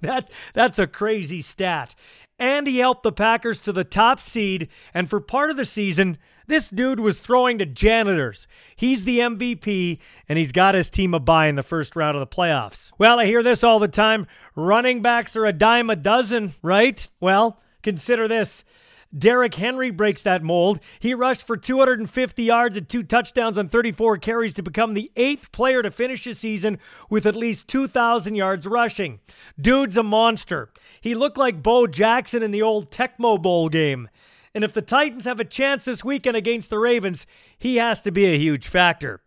That, 0.00 0.30
that's 0.52 0.78
a 0.78 0.86
crazy 0.86 1.40
stat. 1.40 1.94
And 2.38 2.66
he 2.66 2.78
helped 2.78 3.04
the 3.04 3.12
Packers 3.12 3.60
to 3.60 3.72
the 3.72 3.84
top 3.84 4.20
seed, 4.20 4.68
and 4.92 5.08
for 5.08 5.20
part 5.20 5.50
of 5.50 5.56
the 5.56 5.64
season, 5.64 6.18
this 6.46 6.68
dude 6.68 6.98
was 6.98 7.20
throwing 7.20 7.58
to 7.58 7.66
janitors. 7.66 8.48
He's 8.74 9.04
the 9.04 9.20
MVP, 9.20 9.98
and 10.28 10.38
he's 10.38 10.52
got 10.52 10.74
his 10.74 10.90
team 10.90 11.14
a 11.14 11.20
bye 11.20 11.46
in 11.46 11.54
the 11.54 11.62
first 11.62 11.94
round 11.94 12.16
of 12.16 12.20
the 12.20 12.36
playoffs. 12.36 12.90
Well, 12.98 13.20
I 13.20 13.26
hear 13.26 13.42
this 13.42 13.62
all 13.62 13.78
the 13.78 13.88
time. 13.88 14.26
Running 14.56 15.02
backs 15.02 15.36
are 15.36 15.46
a 15.46 15.52
dime 15.52 15.88
a 15.88 15.96
dozen, 15.96 16.54
right? 16.62 17.08
Well, 17.20 17.60
consider 17.82 18.26
this. 18.26 18.64
Derrick 19.16 19.54
Henry 19.54 19.90
breaks 19.90 20.22
that 20.22 20.42
mold. 20.42 20.80
He 20.98 21.12
rushed 21.12 21.42
for 21.42 21.56
250 21.56 22.42
yards 22.42 22.76
and 22.76 22.88
two 22.88 23.02
touchdowns 23.02 23.58
on 23.58 23.68
34 23.68 24.18
carries 24.18 24.54
to 24.54 24.62
become 24.62 24.94
the 24.94 25.10
eighth 25.16 25.52
player 25.52 25.82
to 25.82 25.90
finish 25.90 26.26
a 26.26 26.34
season 26.34 26.78
with 27.10 27.26
at 27.26 27.36
least 27.36 27.68
2,000 27.68 28.34
yards 28.34 28.66
rushing. 28.66 29.20
Dude's 29.60 29.96
a 29.96 30.02
monster. 30.02 30.70
He 31.00 31.14
looked 31.14 31.36
like 31.36 31.62
Bo 31.62 31.86
Jackson 31.86 32.42
in 32.42 32.50
the 32.50 32.62
old 32.62 32.90
Tecmo 32.90 33.40
Bowl 33.40 33.68
game. 33.68 34.08
And 34.54 34.64
if 34.64 34.72
the 34.72 34.82
Titans 34.82 35.24
have 35.24 35.40
a 35.40 35.44
chance 35.44 35.84
this 35.84 36.04
weekend 36.04 36.36
against 36.36 36.70
the 36.70 36.78
Ravens, 36.78 37.26
he 37.58 37.76
has 37.76 38.02
to 38.02 38.10
be 38.10 38.26
a 38.26 38.38
huge 38.38 38.68
factor. 38.68 39.20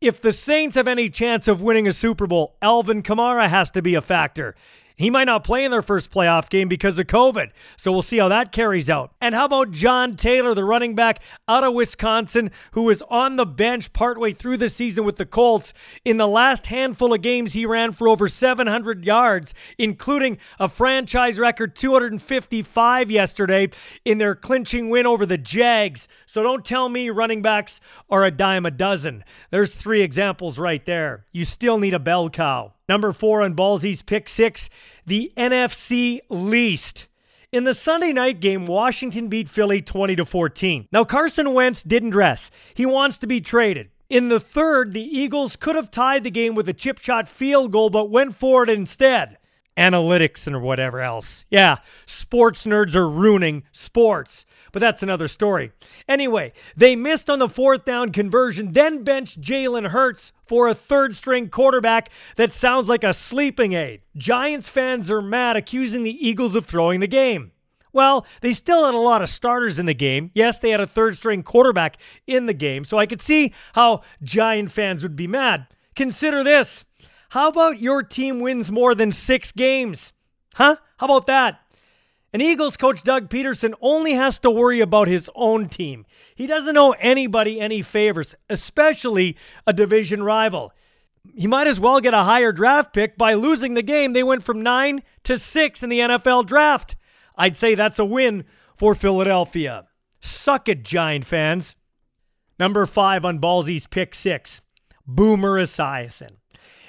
If 0.00 0.20
the 0.20 0.32
Saints 0.32 0.76
have 0.76 0.88
any 0.88 1.08
chance 1.08 1.48
of 1.48 1.62
winning 1.62 1.88
a 1.88 1.92
Super 1.92 2.26
Bowl, 2.26 2.56
Alvin 2.60 3.02
Kamara 3.02 3.48
has 3.48 3.70
to 3.70 3.80
be 3.80 3.94
a 3.94 4.02
factor. 4.02 4.54
He 4.98 5.10
might 5.10 5.24
not 5.24 5.44
play 5.44 5.62
in 5.62 5.70
their 5.70 5.82
first 5.82 6.10
playoff 6.10 6.48
game 6.48 6.68
because 6.68 6.98
of 6.98 7.06
COVID. 7.06 7.50
So 7.76 7.92
we'll 7.92 8.00
see 8.00 8.16
how 8.16 8.28
that 8.28 8.50
carries 8.50 8.88
out. 8.88 9.12
And 9.20 9.34
how 9.34 9.44
about 9.44 9.70
John 9.70 10.16
Taylor, 10.16 10.54
the 10.54 10.64
running 10.64 10.94
back 10.94 11.22
out 11.46 11.64
of 11.64 11.74
Wisconsin, 11.74 12.50
who 12.70 12.84
was 12.84 13.02
on 13.02 13.36
the 13.36 13.44
bench 13.44 13.92
partway 13.92 14.32
through 14.32 14.56
the 14.56 14.70
season 14.70 15.04
with 15.04 15.16
the 15.16 15.26
Colts? 15.26 15.74
In 16.06 16.16
the 16.16 16.26
last 16.26 16.68
handful 16.68 17.12
of 17.12 17.20
games, 17.20 17.52
he 17.52 17.66
ran 17.66 17.92
for 17.92 18.08
over 18.08 18.26
700 18.26 19.04
yards, 19.04 19.52
including 19.76 20.38
a 20.58 20.66
franchise 20.66 21.38
record 21.38 21.76
255 21.76 23.10
yesterday 23.10 23.68
in 24.06 24.16
their 24.16 24.34
clinching 24.34 24.88
win 24.88 25.04
over 25.04 25.26
the 25.26 25.36
Jags. 25.36 26.08
So 26.24 26.42
don't 26.42 26.64
tell 26.64 26.88
me 26.88 27.10
running 27.10 27.42
backs 27.42 27.80
are 28.08 28.24
a 28.24 28.30
dime 28.30 28.64
a 28.64 28.70
dozen. 28.70 29.24
There's 29.50 29.74
three 29.74 30.00
examples 30.00 30.58
right 30.58 30.84
there. 30.86 31.26
You 31.32 31.44
still 31.44 31.76
need 31.76 31.92
a 31.92 31.98
bell 31.98 32.30
cow. 32.30 32.72
Number 32.88 33.12
four 33.12 33.42
on 33.42 33.54
Ballsy's 33.54 34.02
pick 34.02 34.28
six, 34.28 34.70
the 35.04 35.32
NFC 35.36 36.20
least. 36.28 37.06
In 37.52 37.64
the 37.64 37.74
Sunday 37.74 38.12
night 38.12 38.40
game, 38.40 38.66
Washington 38.66 39.28
beat 39.28 39.48
Philly 39.48 39.80
20 39.80 40.16
to 40.16 40.24
14. 40.26 40.88
Now 40.92 41.04
Carson 41.04 41.54
Wentz 41.54 41.82
didn't 41.82 42.10
dress. 42.10 42.50
He 42.74 42.86
wants 42.86 43.18
to 43.18 43.26
be 43.26 43.40
traded. 43.40 43.90
In 44.08 44.28
the 44.28 44.38
third, 44.38 44.92
the 44.92 45.02
Eagles 45.02 45.56
could 45.56 45.74
have 45.74 45.90
tied 45.90 46.22
the 46.22 46.30
game 46.30 46.54
with 46.54 46.68
a 46.68 46.72
chip 46.72 46.98
shot 46.98 47.28
field 47.28 47.72
goal 47.72 47.90
but 47.90 48.10
went 48.10 48.36
for 48.36 48.62
it 48.62 48.68
instead. 48.68 49.38
Analytics 49.76 50.46
and 50.46 50.62
whatever 50.62 51.00
else. 51.00 51.44
Yeah, 51.50 51.76
sports 52.06 52.64
nerds 52.64 52.94
are 52.94 53.08
ruining 53.08 53.64
sports 53.72 54.46
but 54.76 54.80
that's 54.80 55.02
another 55.02 55.26
story. 55.26 55.72
Anyway, 56.06 56.52
they 56.76 56.94
missed 56.94 57.30
on 57.30 57.38
the 57.38 57.48
fourth 57.48 57.86
down 57.86 58.12
conversion, 58.12 58.74
then 58.74 59.04
benched 59.04 59.40
Jalen 59.40 59.88
Hurts 59.88 60.32
for 60.44 60.68
a 60.68 60.74
third 60.74 61.16
string 61.16 61.48
quarterback 61.48 62.10
that 62.36 62.52
sounds 62.52 62.86
like 62.86 63.02
a 63.02 63.14
sleeping 63.14 63.72
aid. 63.72 64.02
Giants 64.18 64.68
fans 64.68 65.10
are 65.10 65.22
mad, 65.22 65.56
accusing 65.56 66.02
the 66.02 66.28
Eagles 66.28 66.54
of 66.54 66.66
throwing 66.66 67.00
the 67.00 67.06
game. 67.06 67.52
Well, 67.94 68.26
they 68.42 68.52
still 68.52 68.84
had 68.84 68.92
a 68.92 68.98
lot 68.98 69.22
of 69.22 69.30
starters 69.30 69.78
in 69.78 69.86
the 69.86 69.94
game. 69.94 70.30
Yes, 70.34 70.58
they 70.58 70.72
had 70.72 70.80
a 70.82 70.86
third 70.86 71.16
string 71.16 71.42
quarterback 71.42 71.96
in 72.26 72.44
the 72.44 72.52
game, 72.52 72.84
so 72.84 72.98
I 72.98 73.06
could 73.06 73.22
see 73.22 73.54
how 73.72 74.02
Giant 74.22 74.70
fans 74.70 75.02
would 75.02 75.16
be 75.16 75.26
mad. 75.26 75.68
Consider 75.94 76.44
this. 76.44 76.84
How 77.30 77.48
about 77.48 77.80
your 77.80 78.02
team 78.02 78.40
wins 78.40 78.70
more 78.70 78.94
than 78.94 79.12
six 79.12 79.52
games? 79.52 80.12
Huh? 80.54 80.76
How 80.98 81.06
about 81.06 81.26
that? 81.26 81.60
And 82.32 82.42
Eagles 82.42 82.76
coach 82.76 83.02
Doug 83.02 83.28
Pederson 83.28 83.72
only 83.80 84.12
has 84.12 84.38
to 84.40 84.50
worry 84.50 84.80
about 84.80 85.08
his 85.08 85.30
own 85.34 85.68
team. 85.68 86.04
He 86.34 86.46
doesn't 86.46 86.76
owe 86.76 86.92
anybody 86.92 87.60
any 87.60 87.82
favors, 87.82 88.34
especially 88.50 89.36
a 89.66 89.72
division 89.72 90.22
rival. 90.22 90.72
He 91.34 91.46
might 91.46 91.66
as 91.66 91.80
well 91.80 92.00
get 92.00 92.14
a 92.14 92.24
higher 92.24 92.52
draft 92.52 92.92
pick 92.92 93.16
by 93.16 93.34
losing 93.34 93.74
the 93.74 93.82
game. 93.82 94.12
They 94.12 94.22
went 94.22 94.44
from 94.44 94.62
9 94.62 95.02
to 95.24 95.38
6 95.38 95.82
in 95.82 95.88
the 95.88 96.00
NFL 96.00 96.46
draft. 96.46 96.96
I'd 97.36 97.56
say 97.56 97.74
that's 97.74 97.98
a 97.98 98.04
win 98.04 98.44
for 98.74 98.94
Philadelphia. 98.94 99.86
Suck 100.20 100.68
it, 100.68 100.82
Giant 100.82 101.24
fans. 101.24 101.74
Number 102.58 102.86
5 102.86 103.24
on 103.24 103.38
Ballsy's 103.38 103.86
pick 103.86 104.14
6. 104.14 104.60
Boomer 105.06 105.60
Esiason. 105.60 106.36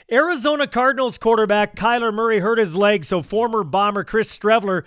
Arizona 0.10 0.68
Cardinals 0.68 1.18
quarterback 1.18 1.76
Kyler 1.76 2.14
Murray 2.14 2.40
hurt 2.40 2.60
his 2.60 2.76
leg, 2.76 3.04
so 3.04 3.22
former 3.22 3.66
Bomber 3.66 4.06
Chris 4.06 4.36
Streveler 4.36 4.84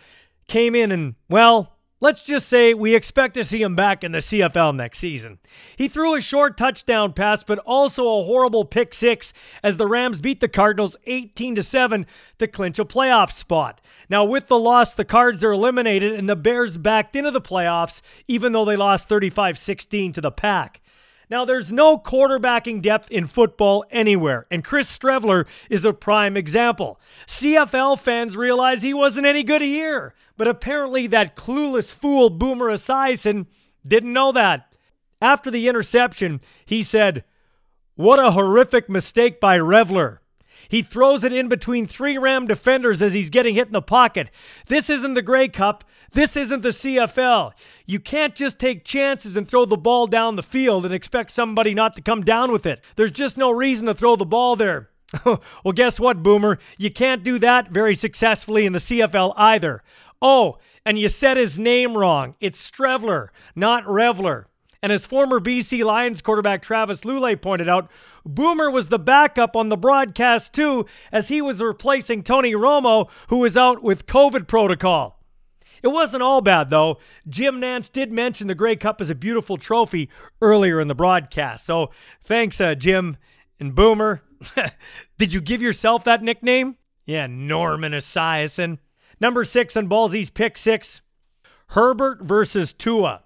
came 0.49 0.75
in 0.75 0.91
and, 0.91 1.15
well, 1.29 1.77
let's 2.01 2.25
just 2.25 2.49
say 2.49 2.73
we 2.73 2.95
expect 2.95 3.35
to 3.35 3.45
see 3.45 3.61
him 3.61 3.77
back 3.77 4.03
in 4.03 4.13
the 4.13 4.19
CFL 4.19 4.75
next 4.75 4.99
season. 4.99 5.39
He 5.77 5.89
threw 5.89 6.15
a 6.15 6.23
short 6.23 6.57
touchdown 6.57 7.13
pass, 7.13 7.45
but 7.45 7.59
also 7.61 8.05
a 8.05 8.23
horrible 8.23 8.65
pick 8.65 8.95
six 8.95 9.35
as 9.63 9.77
the 9.77 9.87
Rams 9.87 10.23
beat 10.23 10.41
the 10.41 10.49
Cardinals 10.49 10.97
18 11.05 11.55
to 11.57 11.63
7 11.63 12.07
to 12.39 12.49
clinch 12.49 12.79
a 12.79 12.87
playoff 12.87 13.31
spot. 13.31 13.83
Now, 14.09 14.25
with 14.25 14.47
the 14.47 14.59
loss, 14.59 14.95
the 14.95 15.05
Cards 15.05 15.45
are 15.45 15.53
eliminated 15.53 16.15
and 16.15 16.31
the 16.31 16.37
Bears 16.37 16.79
backed 16.79 17.15
into 17.15 17.31
the 17.31 17.43
playoffs, 17.43 18.01
even 18.27 18.53
though 18.53 18.65
they 18.65 18.77
lost 18.77 19.07
35 19.07 19.59
16 19.59 20.13
to 20.13 20.21
the 20.23 20.33
Pack. 20.33 20.81
Now, 21.31 21.45
there's 21.45 21.71
no 21.71 21.97
quarterbacking 21.97 22.83
depth 22.83 23.09
in 23.09 23.29
football 23.29 23.85
anywhere, 23.91 24.47
and 24.51 24.65
Chris 24.65 24.99
Streveler 24.99 25.47
is 25.71 25.85
a 25.85 25.93
prime 25.93 26.37
example. 26.37 27.01
CFL 27.29 28.01
fans 28.01 28.37
realize 28.37 28.83
he 28.83 28.93
wasn't 28.93 29.27
any 29.27 29.45
good 29.45 29.63
here, 29.63 30.13
but 30.37 30.49
apparently 30.49 31.07
that 31.07 31.37
clueless 31.37 31.93
fool 31.93 32.31
Boomer 32.31 32.67
Esiason 32.67 33.47
didn't 33.87 34.13
know 34.13 34.33
that. 34.33 34.75
After 35.23 35.53
the 35.53 35.69
interception, 35.69 36.41
he 36.65 36.83
said, 36.83 37.23
What 37.95 38.19
a 38.19 38.33
horrific 38.33 38.89
mistake 38.89 39.39
by 39.39 39.57
Revler. 39.57 40.19
He 40.71 40.83
throws 40.83 41.25
it 41.25 41.33
in 41.33 41.49
between 41.49 41.87
three 41.87 42.17
Ram 42.17 42.47
defenders 42.47 43.03
as 43.03 43.13
he's 43.13 43.29
getting 43.29 43.57
hit 43.57 43.67
in 43.67 43.73
the 43.73 43.83
pocket. 43.83 44.31
This 44.69 44.89
isn't 44.89 45.15
the 45.15 45.21
Grey 45.21 45.49
Cup. 45.49 45.83
This 46.13 46.37
isn't 46.37 46.63
the 46.63 46.69
CFL. 46.69 47.53
You 47.87 47.99
can't 47.99 48.37
just 48.37 48.61
take 48.61 48.85
chances 48.85 49.37
and 49.37 49.49
throw 49.49 49.65
the 49.65 49.77
ball 49.77 50.07
down 50.07 50.37
the 50.37 50.43
field 50.45 50.85
and 50.85 50.95
expect 50.95 51.33
somebody 51.33 51.75
not 51.75 51.97
to 51.97 52.03
come 52.03 52.23
down 52.23 52.53
with 52.53 52.67
it. 52.67 52.85
There's 52.95 53.11
just 53.11 53.37
no 53.37 53.51
reason 53.51 53.87
to 53.87 53.95
throw 53.95 54.15
the 54.15 54.25
ball 54.25 54.55
there. 54.55 54.91
well, 55.25 55.73
guess 55.75 55.99
what, 55.99 56.23
Boomer? 56.23 56.61
You 56.79 56.91
can't 56.91 57.25
do 57.25 57.41
that 57.41 57.71
very 57.71 57.97
successfully 57.97 58.65
in 58.65 58.73
the 58.73 58.79
CFL 58.79 59.35
either. 59.37 59.83
Oh, 60.23 60.59
and 60.87 60.99
you 60.99 61.09
said 61.09 61.37
his 61.37 61.59
name 61.59 61.97
wrong. 61.97 62.37
It's 62.41 62.71
Streveler, 62.71 63.29
not 63.57 63.85
Revler. 63.85 64.45
And 64.83 64.93
as 64.93 65.05
former 65.05 65.41
BC 65.41 65.85
Lions 65.85 66.23
quarterback 66.23 66.63
Travis 66.63 67.03
Lulay 67.03 67.41
pointed 67.41 67.69
out, 67.69 67.91
Boomer 68.25 68.71
was 68.71 68.89
the 68.89 68.99
backup 68.99 69.55
on 69.55 69.69
the 69.69 69.77
broadcast 69.77 70.55
too, 70.55 70.87
as 71.13 71.29
he 71.29 71.43
was 71.43 71.61
replacing 71.61 72.23
Tony 72.23 72.53
Romo, 72.55 73.11
who 73.29 73.39
was 73.39 73.57
out 73.57 73.83
with 73.83 74.07
COVID 74.07 74.47
protocol. 74.47 75.21
It 75.83 75.89
wasn't 75.89 76.23
all 76.23 76.41
bad, 76.41 76.71
though. 76.71 76.99
Jim 77.29 77.61
Nantz 77.61 77.91
did 77.91 78.13
mention 78.13 78.47
the 78.47 78.55
Grey 78.55 78.77
Cup 78.77 79.01
as 79.01 79.11
a 79.11 79.15
beautiful 79.15 79.57
trophy 79.57 80.11
earlier 80.43 80.81
in 80.81 80.89
the 80.89 80.95
broadcast. 80.95 81.65
So 81.65 81.91
thanks, 82.25 82.61
uh, 82.61 82.75
Jim 82.75 83.17
and 83.59 83.75
Boomer. 83.75 84.23
did 85.19 85.33
you 85.33 85.41
give 85.41 85.63
yourself 85.63 86.05
that 86.05 86.23
nickname? 86.23 86.77
Yeah, 87.07 87.27
Norman 87.27 87.93
Esiason. 87.93 88.79
Number 89.21 89.45
six 89.45 89.77
on 89.77 89.89
Ballsy's 89.89 90.31
pick 90.31 90.57
six 90.57 91.01
Herbert 91.69 92.23
versus 92.23 92.73
Tua. 92.73 93.23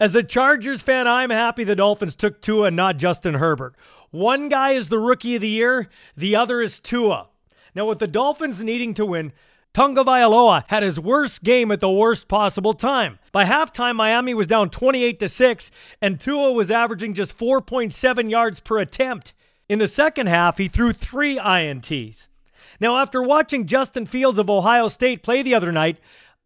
As 0.00 0.14
a 0.14 0.22
Chargers 0.22 0.80
fan, 0.80 1.06
I'm 1.06 1.30
happy 1.30 1.64
the 1.64 1.76
Dolphins 1.76 2.16
took 2.16 2.40
Tua 2.40 2.66
and 2.66 2.76
not 2.76 2.96
Justin 2.96 3.34
Herbert. 3.34 3.74
One 4.10 4.48
guy 4.48 4.70
is 4.70 4.88
the 4.88 4.98
rookie 4.98 5.36
of 5.36 5.42
the 5.42 5.48
year, 5.48 5.88
the 6.16 6.36
other 6.36 6.60
is 6.60 6.78
Tua. 6.78 7.28
Now, 7.74 7.86
with 7.86 7.98
the 7.98 8.06
Dolphins 8.06 8.62
needing 8.62 8.94
to 8.94 9.06
win, 9.06 9.32
Tagovailoa 9.74 10.64
had 10.68 10.84
his 10.84 11.00
worst 11.00 11.42
game 11.42 11.72
at 11.72 11.80
the 11.80 11.90
worst 11.90 12.28
possible 12.28 12.74
time. 12.74 13.18
By 13.32 13.44
halftime, 13.44 13.96
Miami 13.96 14.32
was 14.32 14.46
down 14.46 14.70
28 14.70 15.18
to 15.18 15.28
6, 15.28 15.70
and 16.00 16.20
Tua 16.20 16.52
was 16.52 16.70
averaging 16.70 17.14
just 17.14 17.36
4.7 17.36 18.30
yards 18.30 18.60
per 18.60 18.78
attempt. 18.78 19.32
In 19.68 19.80
the 19.80 19.88
second 19.88 20.28
half, 20.28 20.58
he 20.58 20.68
threw 20.68 20.92
three 20.92 21.38
INTs. 21.38 22.28
Now, 22.78 22.98
after 22.98 23.22
watching 23.22 23.66
Justin 23.66 24.06
Fields 24.06 24.38
of 24.38 24.48
Ohio 24.50 24.88
State 24.88 25.22
play 25.22 25.42
the 25.42 25.54
other 25.54 25.72
night, 25.72 25.98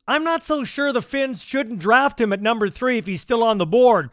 I'm 0.08 0.24
not 0.24 0.42
so 0.42 0.64
sure 0.64 0.90
the 0.90 1.02
Fins 1.02 1.42
shouldn't 1.42 1.80
draft 1.80 2.18
him 2.18 2.32
at 2.32 2.40
number 2.40 2.70
three 2.70 2.96
if 2.96 3.06
he's 3.06 3.20
still 3.20 3.44
on 3.44 3.58
the 3.58 3.66
board, 3.66 4.08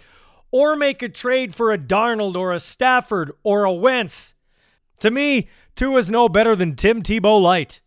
or 0.51 0.75
make 0.75 1.01
a 1.01 1.08
trade 1.08 1.55
for 1.55 1.71
a 1.71 1.77
Darnold 1.77 2.36
or 2.36 2.51
a 2.51 2.60
Stafford 2.60 3.31
or 3.43 3.63
a 3.63 3.71
Wentz. 3.71 4.34
To 4.99 5.10
me, 5.10 5.47
Tua 5.73 5.99
is 5.99 6.10
no 6.10 6.27
better 6.27 6.53
than 6.53 6.75
Tim 6.75 7.01
Tebow 7.01 7.41
Light. 7.41 7.79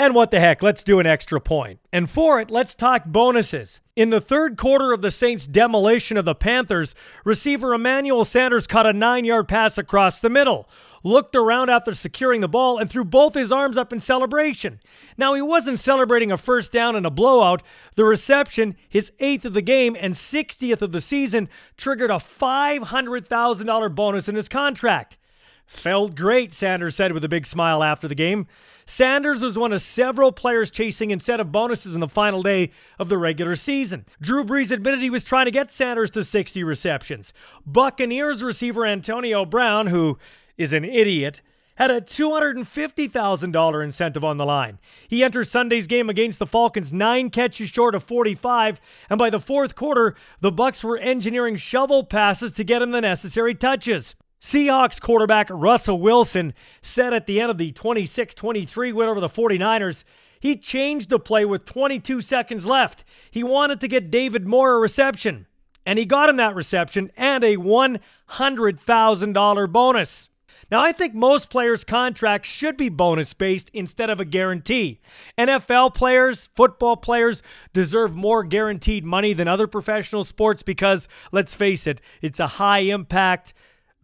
And 0.00 0.14
what 0.14 0.30
the 0.30 0.40
heck, 0.40 0.62
let's 0.62 0.82
do 0.82 0.98
an 0.98 1.04
extra 1.04 1.42
point. 1.42 1.78
And 1.92 2.08
for 2.08 2.40
it, 2.40 2.50
let's 2.50 2.74
talk 2.74 3.04
bonuses. 3.04 3.82
In 3.94 4.08
the 4.08 4.18
third 4.18 4.56
quarter 4.56 4.94
of 4.94 5.02
the 5.02 5.10
Saints' 5.10 5.46
demolition 5.46 6.16
of 6.16 6.24
the 6.24 6.34
Panthers, 6.34 6.94
receiver 7.22 7.74
Emmanuel 7.74 8.24
Sanders 8.24 8.66
caught 8.66 8.86
a 8.86 8.94
nine 8.94 9.26
yard 9.26 9.46
pass 9.46 9.76
across 9.76 10.18
the 10.18 10.30
middle 10.30 10.70
looked 11.02 11.34
around 11.34 11.70
after 11.70 11.94
securing 11.94 12.40
the 12.40 12.48
ball, 12.48 12.78
and 12.78 12.90
threw 12.90 13.04
both 13.04 13.34
his 13.34 13.52
arms 13.52 13.78
up 13.78 13.92
in 13.92 14.00
celebration. 14.00 14.80
Now, 15.16 15.34
he 15.34 15.42
wasn't 15.42 15.80
celebrating 15.80 16.30
a 16.30 16.36
first 16.36 16.72
down 16.72 16.96
and 16.96 17.06
a 17.06 17.10
blowout. 17.10 17.62
The 17.94 18.04
reception, 18.04 18.76
his 18.88 19.12
eighth 19.18 19.44
of 19.44 19.54
the 19.54 19.62
game 19.62 19.96
and 19.98 20.14
60th 20.14 20.82
of 20.82 20.92
the 20.92 21.00
season, 21.00 21.48
triggered 21.76 22.10
a 22.10 22.14
$500,000 22.14 23.94
bonus 23.94 24.28
in 24.28 24.34
his 24.34 24.48
contract. 24.48 25.16
Felt 25.70 26.16
great, 26.16 26.52
Sanders 26.52 26.96
said 26.96 27.12
with 27.12 27.22
a 27.22 27.28
big 27.28 27.46
smile 27.46 27.84
after 27.84 28.08
the 28.08 28.14
game. 28.16 28.48
Sanders 28.86 29.40
was 29.40 29.56
one 29.56 29.72
of 29.72 29.80
several 29.80 30.32
players 30.32 30.68
chasing 30.68 31.12
incentive 31.12 31.52
bonuses 31.52 31.94
in 31.94 32.00
the 32.00 32.08
final 32.08 32.42
day 32.42 32.72
of 32.98 33.08
the 33.08 33.16
regular 33.16 33.54
season. 33.54 34.04
Drew 34.20 34.44
Brees 34.44 34.72
admitted 34.72 34.98
he 34.98 35.10
was 35.10 35.22
trying 35.22 35.44
to 35.44 35.52
get 35.52 35.70
Sanders 35.70 36.10
to 36.10 36.24
60 36.24 36.64
receptions. 36.64 37.32
Buccaneers 37.64 38.42
receiver 38.42 38.84
Antonio 38.84 39.44
Brown, 39.44 39.86
who 39.86 40.18
is 40.58 40.72
an 40.72 40.84
idiot, 40.84 41.40
had 41.76 41.92
a 41.92 42.00
$250,000 42.00 43.84
incentive 43.84 44.24
on 44.24 44.38
the 44.38 44.44
line. 44.44 44.80
He 45.06 45.22
enters 45.22 45.52
Sunday's 45.52 45.86
game 45.86 46.10
against 46.10 46.40
the 46.40 46.46
Falcons 46.46 46.92
9 46.92 47.30
catches 47.30 47.68
short 47.68 47.94
of 47.94 48.02
45, 48.02 48.80
and 49.08 49.20
by 49.20 49.30
the 49.30 49.38
fourth 49.38 49.76
quarter, 49.76 50.16
the 50.40 50.50
Bucs 50.50 50.82
were 50.82 50.98
engineering 50.98 51.54
shovel 51.54 52.02
passes 52.02 52.50
to 52.54 52.64
get 52.64 52.82
him 52.82 52.90
the 52.90 53.00
necessary 53.00 53.54
touches. 53.54 54.16
Seahawks 54.40 55.00
quarterback 55.00 55.48
Russell 55.50 56.00
Wilson 56.00 56.54
said 56.82 57.12
at 57.12 57.26
the 57.26 57.40
end 57.40 57.50
of 57.50 57.58
the 57.58 57.72
26-23 57.72 58.94
win 58.94 59.08
over 59.08 59.20
the 59.20 59.28
49ers, 59.28 60.04
he 60.40 60.56
changed 60.56 61.10
the 61.10 61.18
play 61.18 61.44
with 61.44 61.66
22 61.66 62.22
seconds 62.22 62.64
left. 62.64 63.04
He 63.30 63.44
wanted 63.44 63.80
to 63.80 63.88
get 63.88 64.10
David 64.10 64.46
Moore 64.46 64.72
a 64.74 64.78
reception, 64.78 65.46
and 65.84 65.98
he 65.98 66.06
got 66.06 66.30
him 66.30 66.36
that 66.36 66.54
reception 66.54 67.10
and 67.16 67.44
a 67.44 67.56
$100,000 67.56 69.72
bonus. 69.72 70.30
Now, 70.70 70.82
I 70.82 70.92
think 70.92 71.14
most 71.14 71.50
players' 71.50 71.84
contracts 71.84 72.48
should 72.48 72.76
be 72.76 72.88
bonus 72.88 73.34
based 73.34 73.70
instead 73.72 74.08
of 74.08 74.20
a 74.20 74.24
guarantee. 74.24 75.00
NFL 75.36 75.94
players, 75.94 76.48
football 76.54 76.96
players 76.96 77.42
deserve 77.72 78.14
more 78.14 78.44
guaranteed 78.44 79.04
money 79.04 79.32
than 79.32 79.48
other 79.48 79.66
professional 79.66 80.22
sports 80.22 80.62
because, 80.62 81.08
let's 81.32 81.56
face 81.56 81.88
it, 81.88 82.00
it's 82.22 82.38
a 82.38 82.46
high 82.46 82.80
impact, 82.80 83.52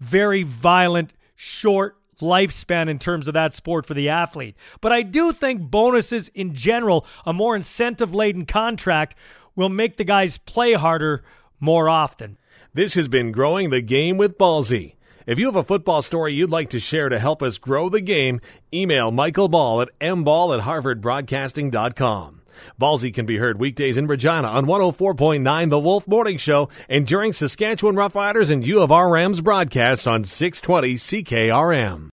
very 0.00 0.42
violent, 0.42 1.12
short 1.34 1.96
lifespan 2.20 2.88
in 2.88 2.98
terms 2.98 3.28
of 3.28 3.34
that 3.34 3.54
sport 3.54 3.86
for 3.86 3.94
the 3.94 4.08
athlete. 4.08 4.56
But 4.80 4.92
I 4.92 5.02
do 5.02 5.32
think 5.32 5.70
bonuses 5.70 6.28
in 6.28 6.54
general, 6.54 7.06
a 7.24 7.32
more 7.32 7.54
incentive 7.54 8.14
laden 8.14 8.46
contract, 8.46 9.14
will 9.54 9.68
make 9.68 9.96
the 9.96 10.04
guys 10.04 10.38
play 10.38 10.74
harder 10.74 11.22
more 11.60 11.88
often. 11.88 12.38
This 12.74 12.94
has 12.94 13.08
been 13.08 13.32
Growing 13.32 13.70
the 13.70 13.82
Game 13.82 14.16
with 14.16 14.38
Ballsy. 14.38 14.94
If 15.26 15.38
you 15.38 15.46
have 15.46 15.56
a 15.56 15.64
football 15.64 16.02
story 16.02 16.34
you'd 16.34 16.50
like 16.50 16.70
to 16.70 16.78
share 16.78 17.08
to 17.08 17.18
help 17.18 17.42
us 17.42 17.58
grow 17.58 17.88
the 17.88 18.00
game, 18.00 18.40
email 18.72 19.10
Michael 19.10 19.48
Ball 19.48 19.82
at 19.82 19.98
mball 19.98 20.56
at 20.56 20.64
harvardbroadcasting.com. 20.64 22.42
Ballsy 22.80 23.12
can 23.12 23.26
be 23.26 23.38
heard 23.38 23.58
weekdays 23.58 23.96
in 23.96 24.06
Regina 24.06 24.48
on 24.48 24.66
104.9 24.66 25.70
The 25.70 25.78
Wolf 25.78 26.06
Morning 26.06 26.38
Show 26.38 26.68
and 26.88 27.06
during 27.06 27.32
Saskatchewan 27.32 27.96
Roughriders 27.96 28.50
and 28.50 28.66
U 28.66 28.82
of 28.82 28.92
R 28.92 29.10
Rams 29.10 29.40
broadcasts 29.40 30.06
on 30.06 30.24
620 30.24 30.94
CKRM. 30.94 32.04